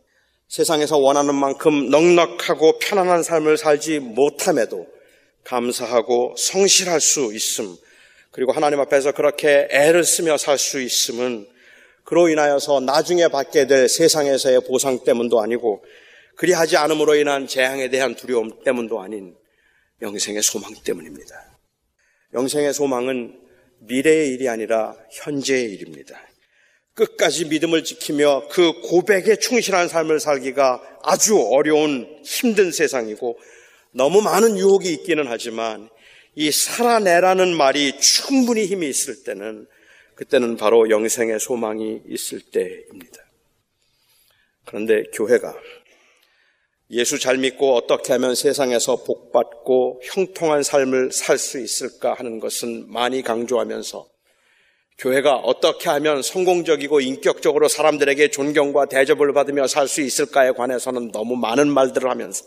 [0.49, 4.87] 세상에서 원하는 만큼 넉넉하고 편안한 삶을 살지 못함에도
[5.45, 7.77] 감사하고 성실할 수 있음.
[8.31, 11.47] 그리고 하나님 앞에서 그렇게 애를 쓰며 살 수 있음은
[12.05, 15.85] 그로 인하여서 나중에 받게 될 세상에서의 보상 때문도 아니고
[16.39, 19.35] 그리하지 않음으로 인한 재앙에 대한 두려움 때문도 아닌
[20.01, 21.59] 영생의 소망 때문입니다.
[22.33, 23.41] 영생의 소망은
[23.81, 26.17] 미래의 일이 아니라 현재의 일입니다.
[26.95, 33.37] 끝까지 믿음을 지키며 그 고백에 충실한 삶을 살기가 아주 어려운 힘든 세상이고
[33.93, 35.89] 너무 많은 유혹이 있기는 하지만
[36.37, 39.67] 이 살아내라는 말이 충분히 힘이 있을 때는
[40.15, 43.25] 그때는 바로 영생의 소망이 있을 때입니다.
[44.67, 45.55] 그런데 교회가
[46.91, 53.23] 예수 잘 믿고 어떻게 하면 세상에서 복받고 형통한 삶을 살 수 있을까 하는 것은 많이
[53.23, 54.09] 강조하면서
[54.97, 61.69] 교회가 어떻게 하면 성공적이고 인격적으로 사람들에게 존경과 대접을 받으며 살 수 있을까에 관해서는 너무 많은
[61.69, 62.45] 말들을 하면서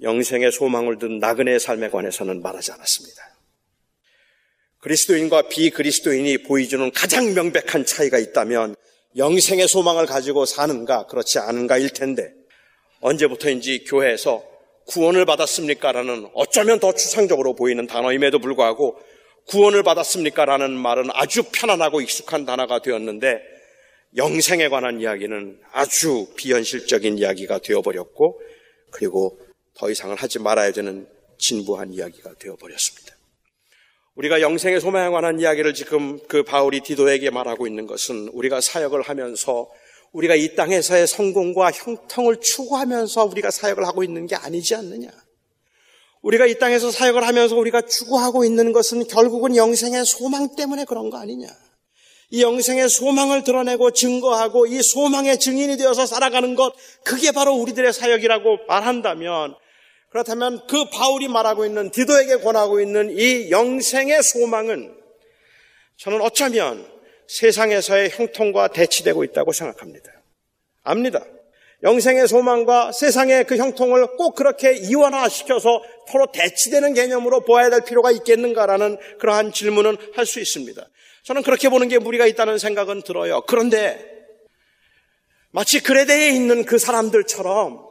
[0.00, 3.22] 영생의 소망을 둔 나그네의 삶에 관해서는 말하지 않았습니다.
[4.78, 8.76] 그리스도인과 비그리스도인이 보여주는 가장 명백한 차이가 있다면
[9.16, 12.37] 영생의 소망을 가지고 사는가 그렇지 않은가일 텐데
[13.00, 14.44] 언제부터인지 교회에서
[14.86, 15.92] 구원을 받았습니까?
[15.92, 18.98] 라는 어쩌면 더 추상적으로 보이는 단어임에도 불구하고
[19.46, 20.44] 구원을 받았습니까?
[20.44, 23.40] 라는 말은 아주 편안하고 익숙한 단어가 되었는데
[24.16, 28.40] 영생에 관한 이야기는 아주 비현실적인 이야기가 되어버렸고
[28.90, 29.38] 그리고
[29.74, 31.06] 더 이상을 하지 말아야 되는
[31.38, 33.14] 진부한 이야기가 되어버렸습니다.
[34.14, 39.70] 우리가 영생의 소망에 관한 이야기를 지금 그 바울이 디도에게 말하고 있는 것은 우리가 사역을 하면서
[40.12, 45.10] 우리가 이 땅에서의 성공과 형통을 추구하면서 우리가 사역을 하고 있는 게 아니지 않느냐.
[46.22, 51.18] 우리가 이 땅에서 사역을 하면서 우리가 추구하고 있는 것은 결국은 영생의 소망 때문에 그런 거
[51.18, 51.46] 아니냐.
[52.30, 58.66] 이 영생의 소망을 드러내고 증거하고 이 소망의 증인이 되어서 살아가는 것, 그게 바로 우리들의 사역이라고
[58.66, 59.54] 말한다면,
[60.10, 64.94] 그렇다면 그 바울이 말하고 있는, 디도에게 권하고 있는 이 영생의 소망은
[65.96, 66.97] 저는 어쩌면
[67.28, 70.10] 세상에서의 형통과 대치되고 있다고 생각합니다.
[70.82, 71.24] 압니다.
[71.82, 78.98] 영생의 소망과 세상의 그 형통을 꼭 그렇게 이원화시켜서 서로 대치되는 개념으로 보아야 될 필요가 있겠는가라는
[79.20, 80.84] 그러한 질문은 할 수 있습니다.
[81.22, 83.42] 저는 그렇게 보는 게 무리가 있다는 생각은 들어요.
[83.42, 84.02] 그런데
[85.50, 87.86] 마치 그레데에 있는 그 사람들처럼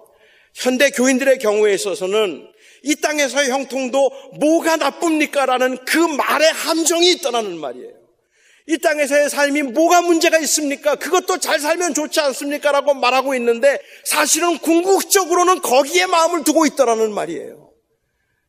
[0.54, 2.52] 현대 교인들의 경우에 있어서는
[2.84, 4.10] 이 땅에서의 형통도
[4.40, 5.46] 뭐가 나쁩니까?
[5.46, 8.07] 라는 그 말의 함정이 있다는 말이에요.
[8.70, 10.96] 이 땅에서의 삶이 뭐가 문제가 있습니까?
[10.96, 12.74] 그것도 잘 살면 좋지 않습니까?
[12.74, 17.72] 라고 말하고 있는데 사실은 궁극적으로는 거기에 마음을 두고 있다라는 말이에요.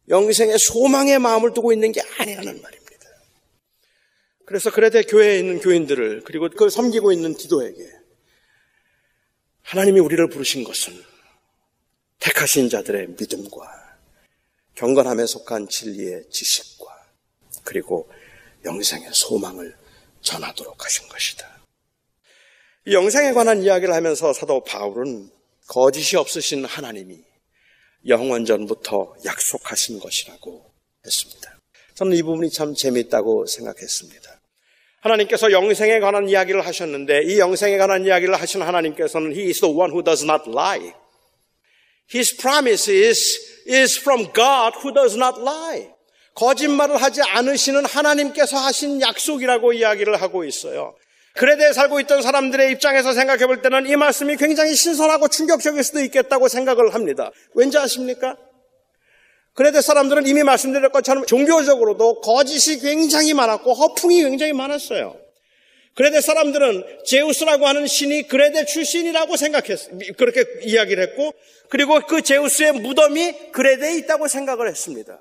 [0.09, 2.79] 영생의 소망에 마음을 두고 있는 게 아니라는 말입니다.
[4.45, 7.79] 그래서 그래도 교회에 있는 교인들을 그리고 그걸 섬기고 있는 기도에게
[9.63, 11.01] 하나님이 우리를 부르신 것은
[12.19, 13.99] 택하신 자들의 믿음과
[14.75, 16.87] 경건함에 속한 진리의 지식과
[17.63, 18.11] 그리고
[18.65, 19.78] 영생의 소망을
[20.23, 21.59] 전하도록 하신 것이다.
[22.87, 25.31] 이 영생에 관한 이야기를 하면서 사도 바울은
[25.67, 27.23] 거짓이 없으신 하나님이
[28.07, 30.73] 영원전부터 약속하신 것이라고
[31.05, 31.59] 했습니다.
[31.95, 34.41] 저는 이 부분이 참 재미있다고 생각했습니다.
[35.01, 39.91] 하나님께서 영생에 관한 이야기를 하셨는데 이 영생에 관한 이야기를 하신 하나님께서는 He is the one
[39.93, 40.93] who does not lie.
[42.13, 45.91] His promise is, is from God who does not lie.
[46.39, 50.95] 거짓말을 하지 않으시는 하나님께서 하신 약속이라고 이야기를 하고 있어요.
[51.35, 56.47] 그레데 살고 있던 사람들의 입장에서 생각해 볼 때는 이 말씀이 굉장히 신선하고 충격적일 수도 있겠다고
[56.47, 57.33] 생각을 합니다.
[57.55, 58.37] 왠지 아십니까?
[59.55, 65.17] 그레데 사람들은 이미 말씀드린 것처럼 종교적으로도 거짓이 굉장히 많았고 허풍이 굉장히 많았어요.
[65.95, 71.35] 그레데 사람들은 제우스라고 하는 신이 그레데 출신이라고 생각했, 그렇게 이야기를 했고,
[71.69, 75.19] 그리고 그 제우스의 무덤이 그레데에 있다고 생각을 했습니다.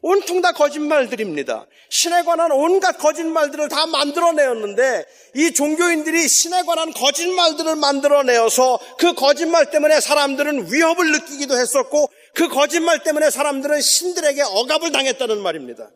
[0.00, 1.66] 온통 다 거짓말들입니다.
[1.90, 10.00] 신에 관한 온갖 거짓말들을 다 만들어내었는데 이 종교인들이 신에 관한 거짓말들을 만들어내어서 그 거짓말 때문에
[10.00, 15.90] 사람들은 위협을 느끼기도 했었고 그 거짓말 때문에 사람들은 신들에게 억압을 당했다는 말입니다.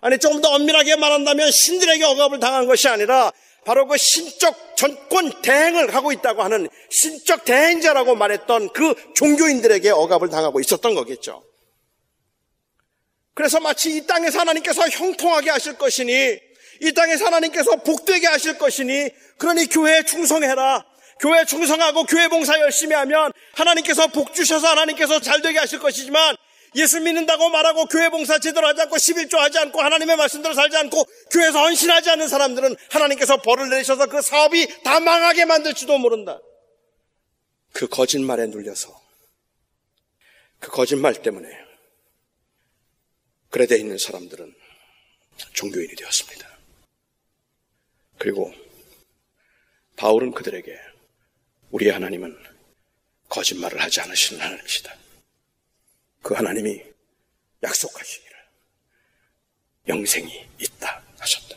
[0.00, 3.32] 아니 조금 더 엄밀하게 말한다면 신들에게 억압을 당한 것이 아니라
[3.64, 10.60] 바로 그 신적 전권 대행을 하고 있다고 하는 신적 대행자라고 말했던 그 종교인들에게 억압을 당하고
[10.60, 11.42] 있었던 거겠죠.
[13.38, 16.40] 그래서 마치 이 땅에서 하나님께서 형통하게 하실 것이니
[16.80, 20.84] 이 땅에서 하나님께서 복되게 하실 것이니 그러니 교회에 충성해라.
[21.20, 26.34] 교회 충성하고 교회 봉사 열심히 하면 하나님께서 복 주셔서 하나님께서 잘 되게 하실 것이지만
[26.74, 31.04] 예수 믿는다고 말하고 교회 봉사 제대로 하지 않고 11조 하지 않고 하나님의 말씀대로 살지 않고
[31.30, 36.40] 교회에서 헌신하지 않는 사람들은 하나님께서 벌을 내셔서 그 사업이 다 망하게 만들지도 모른다.
[37.72, 39.00] 그 거짓말에 눌려서
[40.58, 41.67] 그 거짓말 때문에
[43.58, 44.54] 그레데 있는 사람들은
[45.52, 46.58] 종교인이 되었습니다.
[48.16, 48.54] 그리고
[49.96, 50.78] 바울은 그들에게
[51.72, 52.38] 우리의 하나님은
[53.28, 54.96] 거짓말을 하지 않으시는 하나님이시다.
[56.22, 56.84] 그 하나님이
[57.64, 58.36] 약속하시기를
[59.88, 61.56] 영생이 있다 하셨다.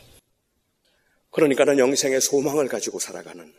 [1.30, 3.54] 그러니까는 영생의 소망을 가지고 살아가는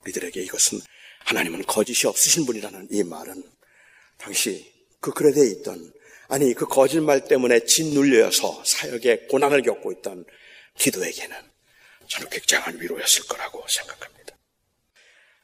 [0.00, 0.80] 우리들에게 이것은
[1.26, 3.40] 하나님은 거짓이 없으신 분이라는 이 말은
[4.18, 5.93] 당시 그 그레데에 있던
[6.28, 10.24] 아니 그 거짓말 때문에 짓눌려서 사역에 고난을 겪고 있던
[10.78, 11.36] 기도에게는
[12.08, 14.36] 저는 굉장한 위로였을 거라고 생각합니다.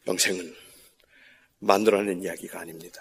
[0.07, 0.55] 영생은
[1.59, 3.01] 만들어낸 이야기가 아닙니다.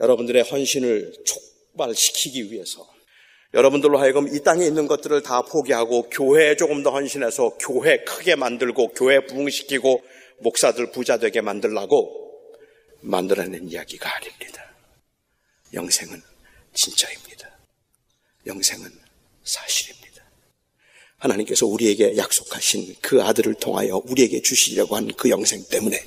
[0.00, 2.88] 여러분들의 헌신을 촉발시키기 위해서
[3.54, 8.88] 여러분들로 하여금 이 땅에 있는 것들을 다 포기하고 교회에 조금 더 헌신해서 교회 크게 만들고
[8.88, 10.04] 교회 부흥시키고
[10.40, 12.28] 목사들 부자 되게 만들라고
[13.00, 14.70] 만들어낸 이야기가 아닙니다.
[15.72, 16.22] 영생은
[16.78, 17.58] 진짜입니다.
[18.46, 18.88] 영생은
[19.42, 20.22] 사실입니다.
[21.16, 26.00] 하나님께서 우리에게 약속하신 그 아들을 통하여 우리에게 주시려고 한 그 영생 때문에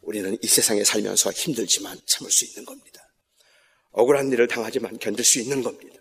[0.00, 3.12] 우리는 이 세상에 살면서 힘들지만 참을 수 있는 겁니다.
[3.92, 6.00] 억울한 일을 당하지만 견딜 수 있는 겁니다.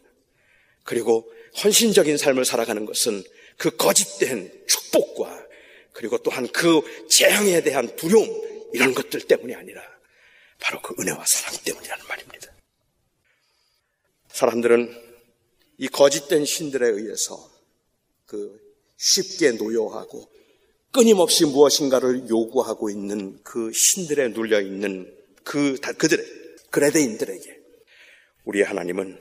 [0.86, 1.30] 그리고
[1.62, 3.22] 헌신적인 삶을 살아가는 것은
[3.58, 5.46] 그 거짓된 축복과
[5.92, 8.30] 그리고 또한 그 재앙에 대한 두려움
[8.74, 9.82] 이런 것들 때문이 아니라
[10.62, 12.53] 바로 그 은혜와 사랑 때문이라는 말입니다.
[14.34, 14.90] 사람들은
[15.78, 17.52] 이 거짓된 신들에 의해서
[18.26, 18.60] 그
[18.98, 20.28] 쉽게 노여하고
[20.92, 26.26] 끊임없이 무엇인가를 요구하고 있는 그 신들에 눌려 있는 그 그들의
[26.72, 27.60] 그레데인들에게
[28.46, 29.20] 우리 하나님은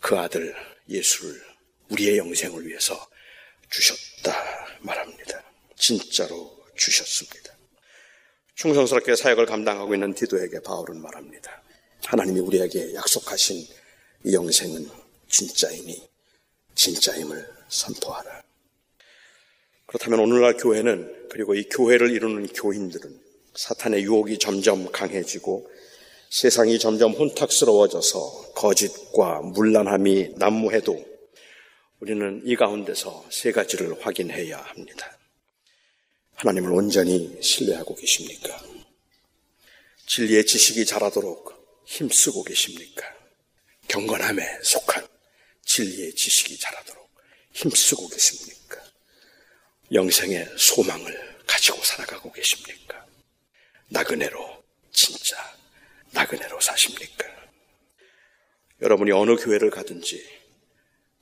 [0.00, 0.54] 그 아들
[0.88, 1.40] 예수를
[1.90, 2.94] 우리의 영생을 위해서
[3.70, 4.32] 주셨다
[4.80, 5.42] 말합니다.
[5.76, 7.56] 진짜로 주셨습니다.
[8.54, 11.62] 충성스럽게 사역을 감당하고 있는 디도에게 바울은 말합니다.
[12.04, 13.83] 하나님이 우리에게 약속하신 이
[14.32, 14.88] 영생은
[15.28, 16.08] 진짜이니
[16.74, 18.42] 진짜임을 선포하라.
[19.86, 23.20] 그렇다면 오늘날 교회는 그리고 이 교회를 이루는 교인들은
[23.54, 25.70] 사탄의 유혹이 점점 강해지고
[26.30, 31.04] 세상이 점점 혼탁스러워져서 거짓과 문란함이 난무해도
[32.00, 35.16] 우리는 이 가운데서 세 가지를 확인해야 합니다.
[36.34, 38.60] 하나님을 온전히 신뢰하고 계십니까?
[40.06, 43.13] 진리의 지식이 자라도록 힘쓰고 계십니까?
[43.88, 45.06] 경건함에 속한
[45.64, 47.10] 진리의 지식이 자라도록
[47.52, 48.82] 힘쓰고 계십니까?
[49.92, 53.04] 영생의 소망을 가지고 살아가고 계십니까?
[53.88, 55.36] 나그네로 진짜
[56.12, 57.26] 나그네로 사십니까?
[58.80, 60.24] 여러분이 어느 교회를 가든지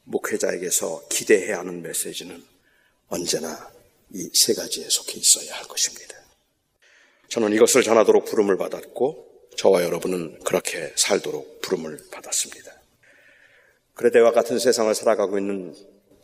[0.04, 2.44] 목회자에게서 기대해야 하는 메시지는
[3.08, 3.72] 언제나
[4.14, 6.14] 이 세 가지에 속해 있어야 할 것입니다.
[7.28, 12.72] 저는 이것을 전하도록 부름을 받았고 저와 여러분은 그렇게 살도록 부름을 받았습니다.
[13.94, 15.74] 그레데와 같은 세상을 살아가고 있는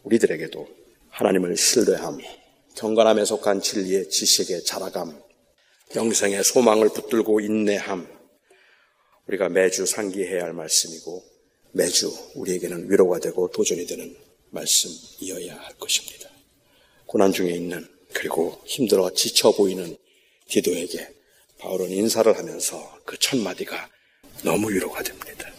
[0.02, 0.68] 우리들에게도
[1.10, 2.18] 하나님을 신뢰함,
[2.74, 5.20] 경건함에 속한 진리의 지식의 자라감,
[5.94, 8.08] 영생의 소망을 붙들고 인내함,
[9.26, 11.22] 우리가 매주 상기해야 할 말씀이고
[11.72, 14.16] 매주 우리에게는 위로가 되고 도전이 되는
[14.50, 16.30] 말씀이어야 할 것입니다.
[17.06, 19.96] 고난 중에 있는 그리고 힘들어 지쳐 보이는
[20.46, 21.17] 기도에게
[21.58, 23.90] 바울은 인사를 하면서 그 첫 마디가
[24.44, 25.50] 너무 위로가 됩니다.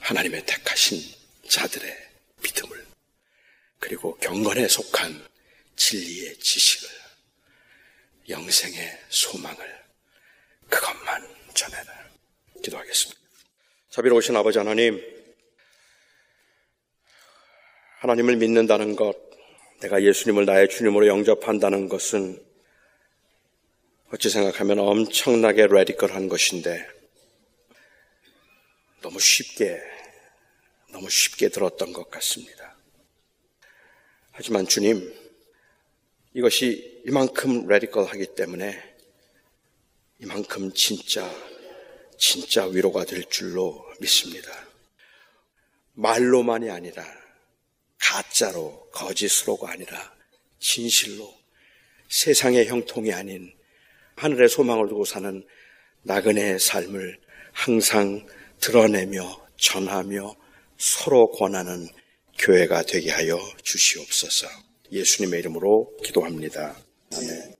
[0.00, 1.00] 하나님의 택하신
[1.48, 1.96] 자들의
[2.42, 2.86] 믿음을
[3.78, 5.26] 그리고 경건에 속한
[5.76, 6.88] 진리의 지식을
[8.28, 9.80] 영생의 소망을
[10.68, 12.10] 그것만 전해라.
[12.62, 13.20] 기도하겠습니다.
[13.90, 15.02] 자비로우신 아버지 하나님,
[18.00, 19.16] 하나님을 믿는다는 것,
[19.80, 22.49] 내가 예수님을 나의 주님으로 영접한다는 것은
[24.12, 26.84] 어찌 생각하면 엄청나게 레디컬한 것인데
[29.02, 29.80] 너무 쉽게,
[30.90, 32.76] 너무 쉽게 들었던 것 같습니다.
[34.32, 35.14] 하지만 주님,
[36.34, 38.82] 이것이 이만큼 레디컬하기 때문에
[40.18, 41.32] 이만큼 진짜
[42.18, 44.50] 진짜 위로가 될 줄로 믿습니다.
[45.92, 47.06] 말로만이 아니라
[47.96, 50.12] 가짜로 거짓으로가 아니라
[50.58, 51.32] 진실로
[52.08, 53.59] 세상의 형통이 아닌
[54.20, 55.42] 하늘의 소망을 두고 사는
[56.02, 57.18] 나그네의 삶을
[57.52, 58.26] 항상
[58.60, 60.34] 드러내며 전하며
[60.76, 61.88] 서로 권하는
[62.38, 64.46] 교회가 되게 하여 주시옵소서.
[64.92, 66.76] 예수님의 이름으로 기도합니다.
[67.14, 67.54] 아멘.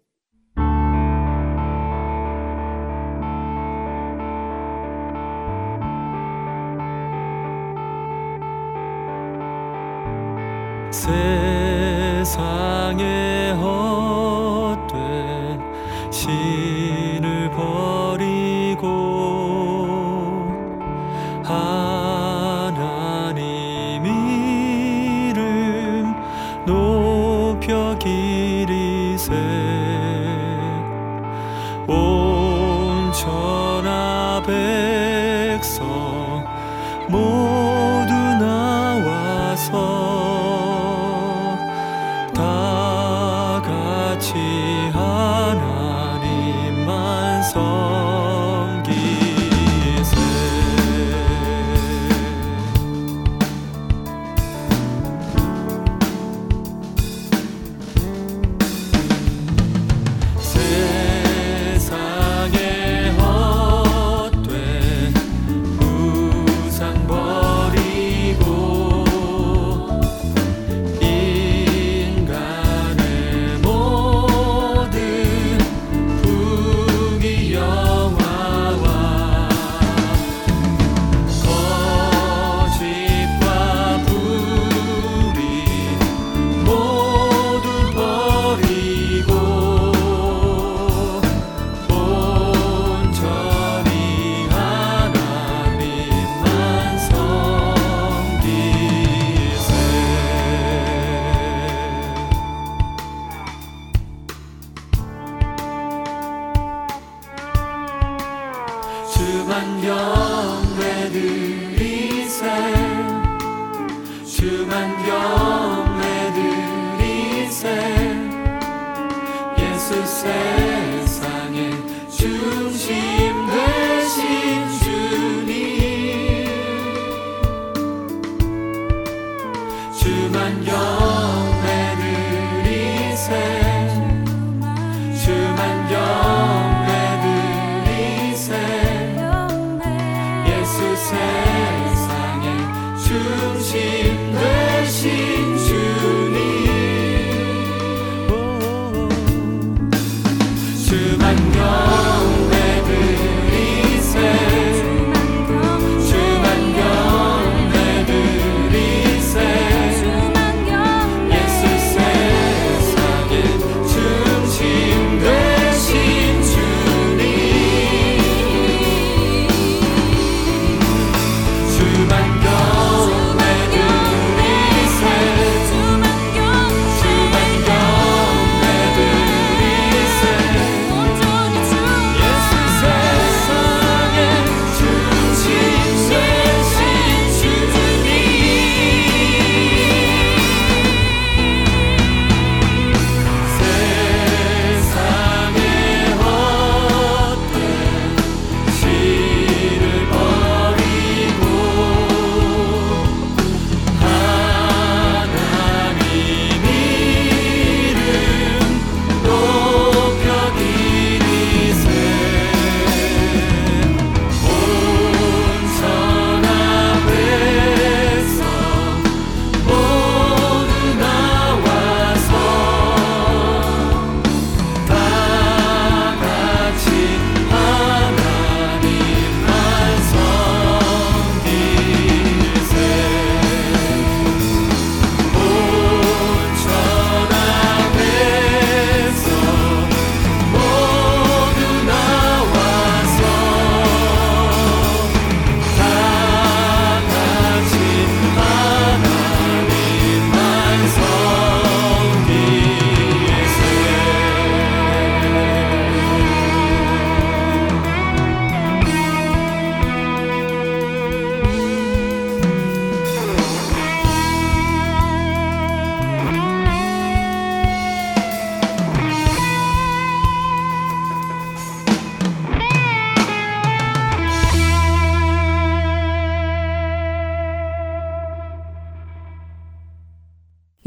[10.93, 12.60] 세상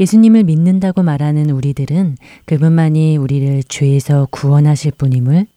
[0.03, 5.47] 예수님을 믿는다고 말하는 우리들은 그분만이 우리를 죄에서 구원하실 분임을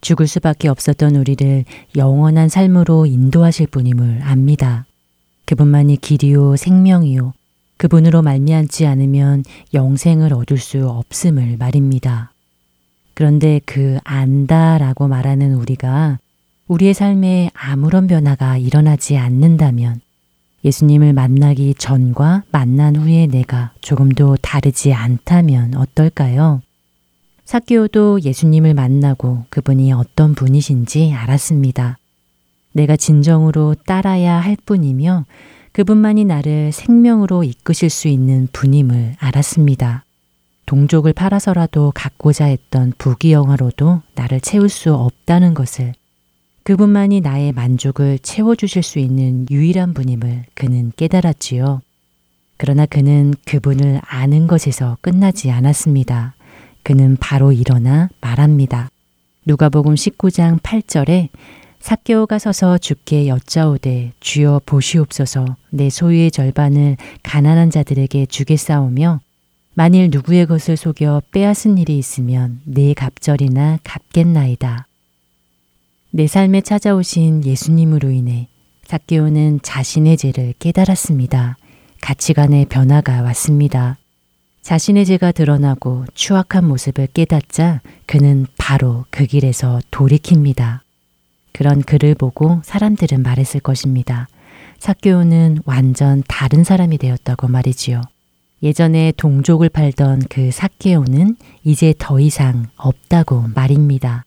[0.00, 1.64] 죽을 수밖에 없었던 우리를
[1.96, 4.86] 영원한 삶으로 인도하실 분임을 압니다.
[5.44, 7.32] 그분만이 길이요 생명이요
[7.78, 9.42] 그분으로 말미암지 않으면
[9.74, 12.32] 영생을 얻을 수 없음을 말입니다.
[13.14, 16.18] 그런데 그 안다라고 말하는 우리가
[16.68, 20.00] 우리의 삶에 아무런 변화가 일어나지 않는다면
[20.66, 26.60] 예수님을 만나기 전과 만난 후에 내가 조금도 다르지 않다면 어떨까요?
[27.44, 31.98] 사키오도 예수님을 만나고 그분이 어떤 분이신지 알았습니다.
[32.72, 35.24] 내가 진정으로 따라야 할 뿐이며
[35.70, 40.04] 그분만이 나를 생명으로 이끄실 수 있는 분임을 알았습니다.
[40.66, 45.92] 동족을 팔아서라도 갖고자 했던 부귀영화로도 나를 채울 수 없다는 것을
[46.66, 51.80] 그분만이 나의 만족을 채워주실 수 있는 유일한 분임을 그는 깨달았지요.
[52.56, 56.34] 그러나 그는 그분을 아는 것에서 끝나지 않았습니다.
[56.82, 58.90] 그는 바로 일어나 말합니다.
[59.44, 61.28] 누가복음 19장 8절에
[61.78, 69.20] 사개오가 서서 주께 여짜오되 주여 보시옵소서 내 소유의 절반을 가난한 자들에게 주겠사오며
[69.74, 74.88] 만일 누구의 것을 속여 빼앗은 일이 있으면 내 갑절이나 갚겠나이다.
[76.16, 78.48] 내 삶에 찾아오신 예수님으로 인해
[78.86, 81.58] 사개오는 자신의 죄를 깨달았습니다.
[82.00, 83.98] 가치관의 변화가 왔습니다.
[84.62, 90.80] 자신의 죄가 드러나고 추악한 모습을 깨닫자 그는 바로 그 길에서 돌이킵니다.
[91.52, 94.26] 그런 그를 보고 사람들은 말했을 것입니다.
[94.78, 98.00] 사개오는 완전 다른 사람이 되었다고 말이지요.
[98.62, 104.25] 예전에 동족을 팔던 그 사개오는 이제 더 이상 없다고 말입니다.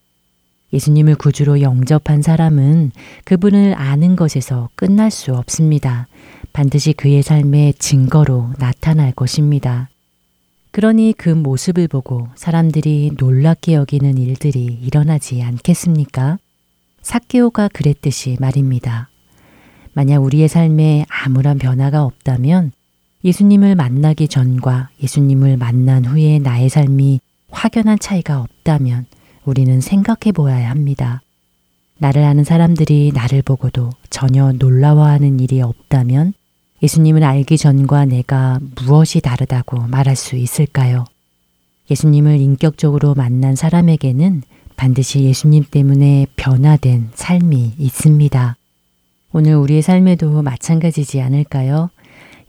[0.73, 2.91] 예수님을 구주로 영접한 사람은
[3.25, 6.07] 그분을 아는 것에서 끝날 수 없습니다.
[6.53, 9.89] 반드시 그의 삶의 증거로 나타날 것입니다.
[10.71, 16.37] 그러니 그 모습을 보고 사람들이 놀랍게 여기는 일들이 일어나지 않겠습니까?
[17.01, 19.09] 사케오가 그랬듯이 말입니다.
[19.93, 22.71] 만약 우리의 삶에 아무런 변화가 없다면
[23.23, 27.19] 예수님을 만나기 전과 예수님을 만난 후에 나의 삶이
[27.51, 29.07] 확연한 차이가 없다면
[29.45, 31.21] 우리는 생각해 보아야 합니다.
[31.97, 36.33] 나를 아는 사람들이 나를 보고도 전혀 놀라워하는 일이 없다면
[36.81, 41.05] 예수님을 알기 전과 내가 무엇이 다르다고 말할 수 있을까요?
[41.91, 44.43] 예수님을 인격적으로 만난 사람에게는
[44.77, 48.55] 반드시 예수님 때문에 변화된 삶이 있습니다.
[49.33, 51.89] 오늘 우리의 삶에도 마찬가지지 않을까요?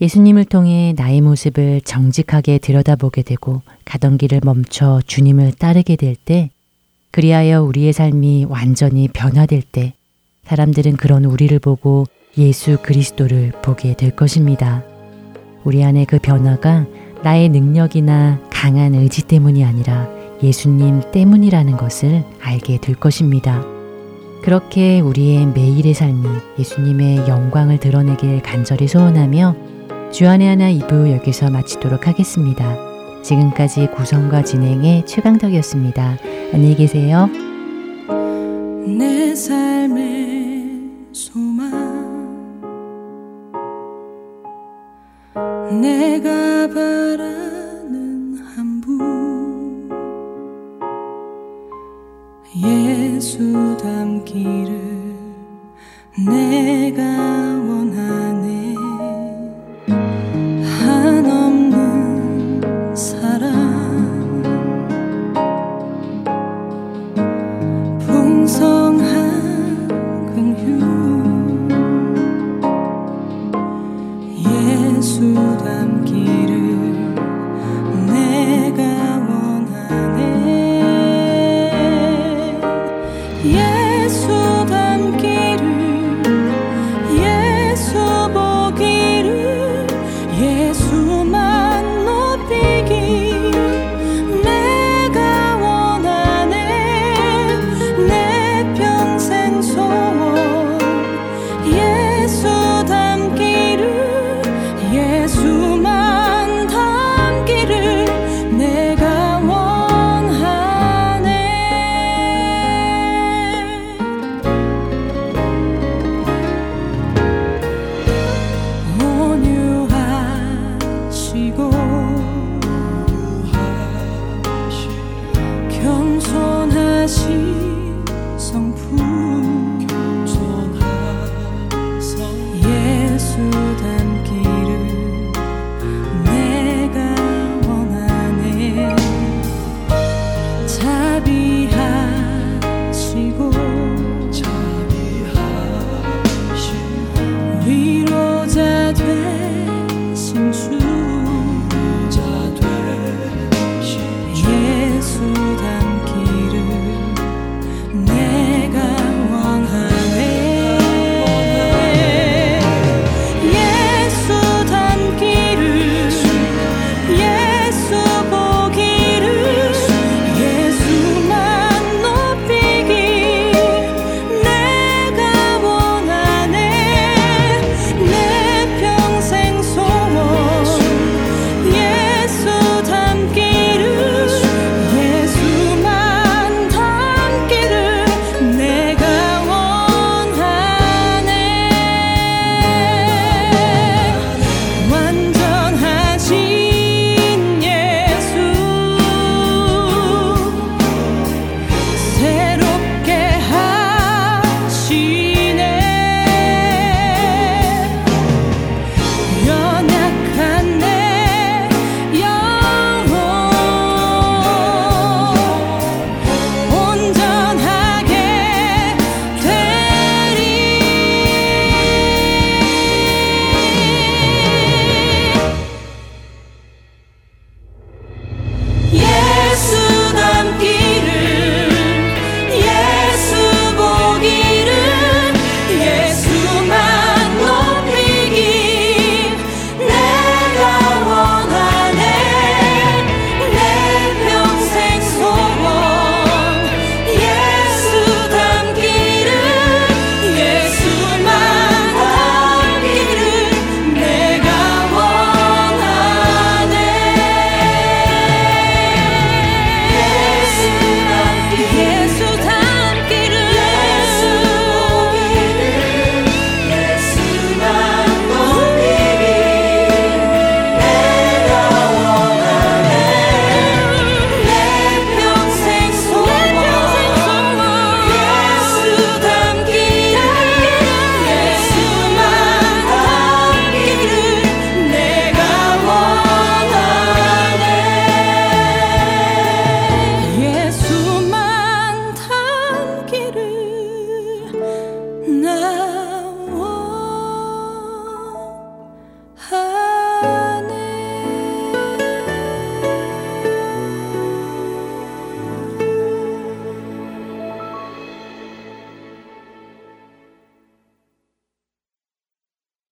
[0.00, 6.50] 예수님을 통해 나의 모습을 정직하게 들여다보게 되고 가던 길을 멈춰 주님을 따르게 될 때,
[7.10, 9.94] 그리하여 우리의 삶이 완전히 변화될 때,
[10.44, 12.06] 사람들은 그런 우리를 보고
[12.38, 14.84] 예수 그리스도를 보게 될 것입니다.
[15.64, 16.86] 우리 안에 그 변화가
[17.22, 20.08] 나의 능력이나 강한 의지 때문이 아니라
[20.42, 23.62] 예수님 때문이라는 것을 알게 될 것입니다.
[24.42, 26.26] 그렇게 우리의 매일의 삶이
[26.58, 29.54] 예수님의 영광을 드러내길 간절히 소원하며
[30.12, 32.89] 주안의 하나 2부 여기서 마치도록 하겠습니다.
[33.22, 36.16] 지금까지 구성과 진행의 최강덕이었습니다.
[36.52, 37.28] 안녕히 계세요.
[38.86, 41.70] 내 삶의 소망
[45.80, 46.28] 내가
[46.68, 49.88] 바라는 한 분
[52.56, 54.80] 예수 닮기를
[56.26, 57.02] 내가
[57.68, 58.19] 원하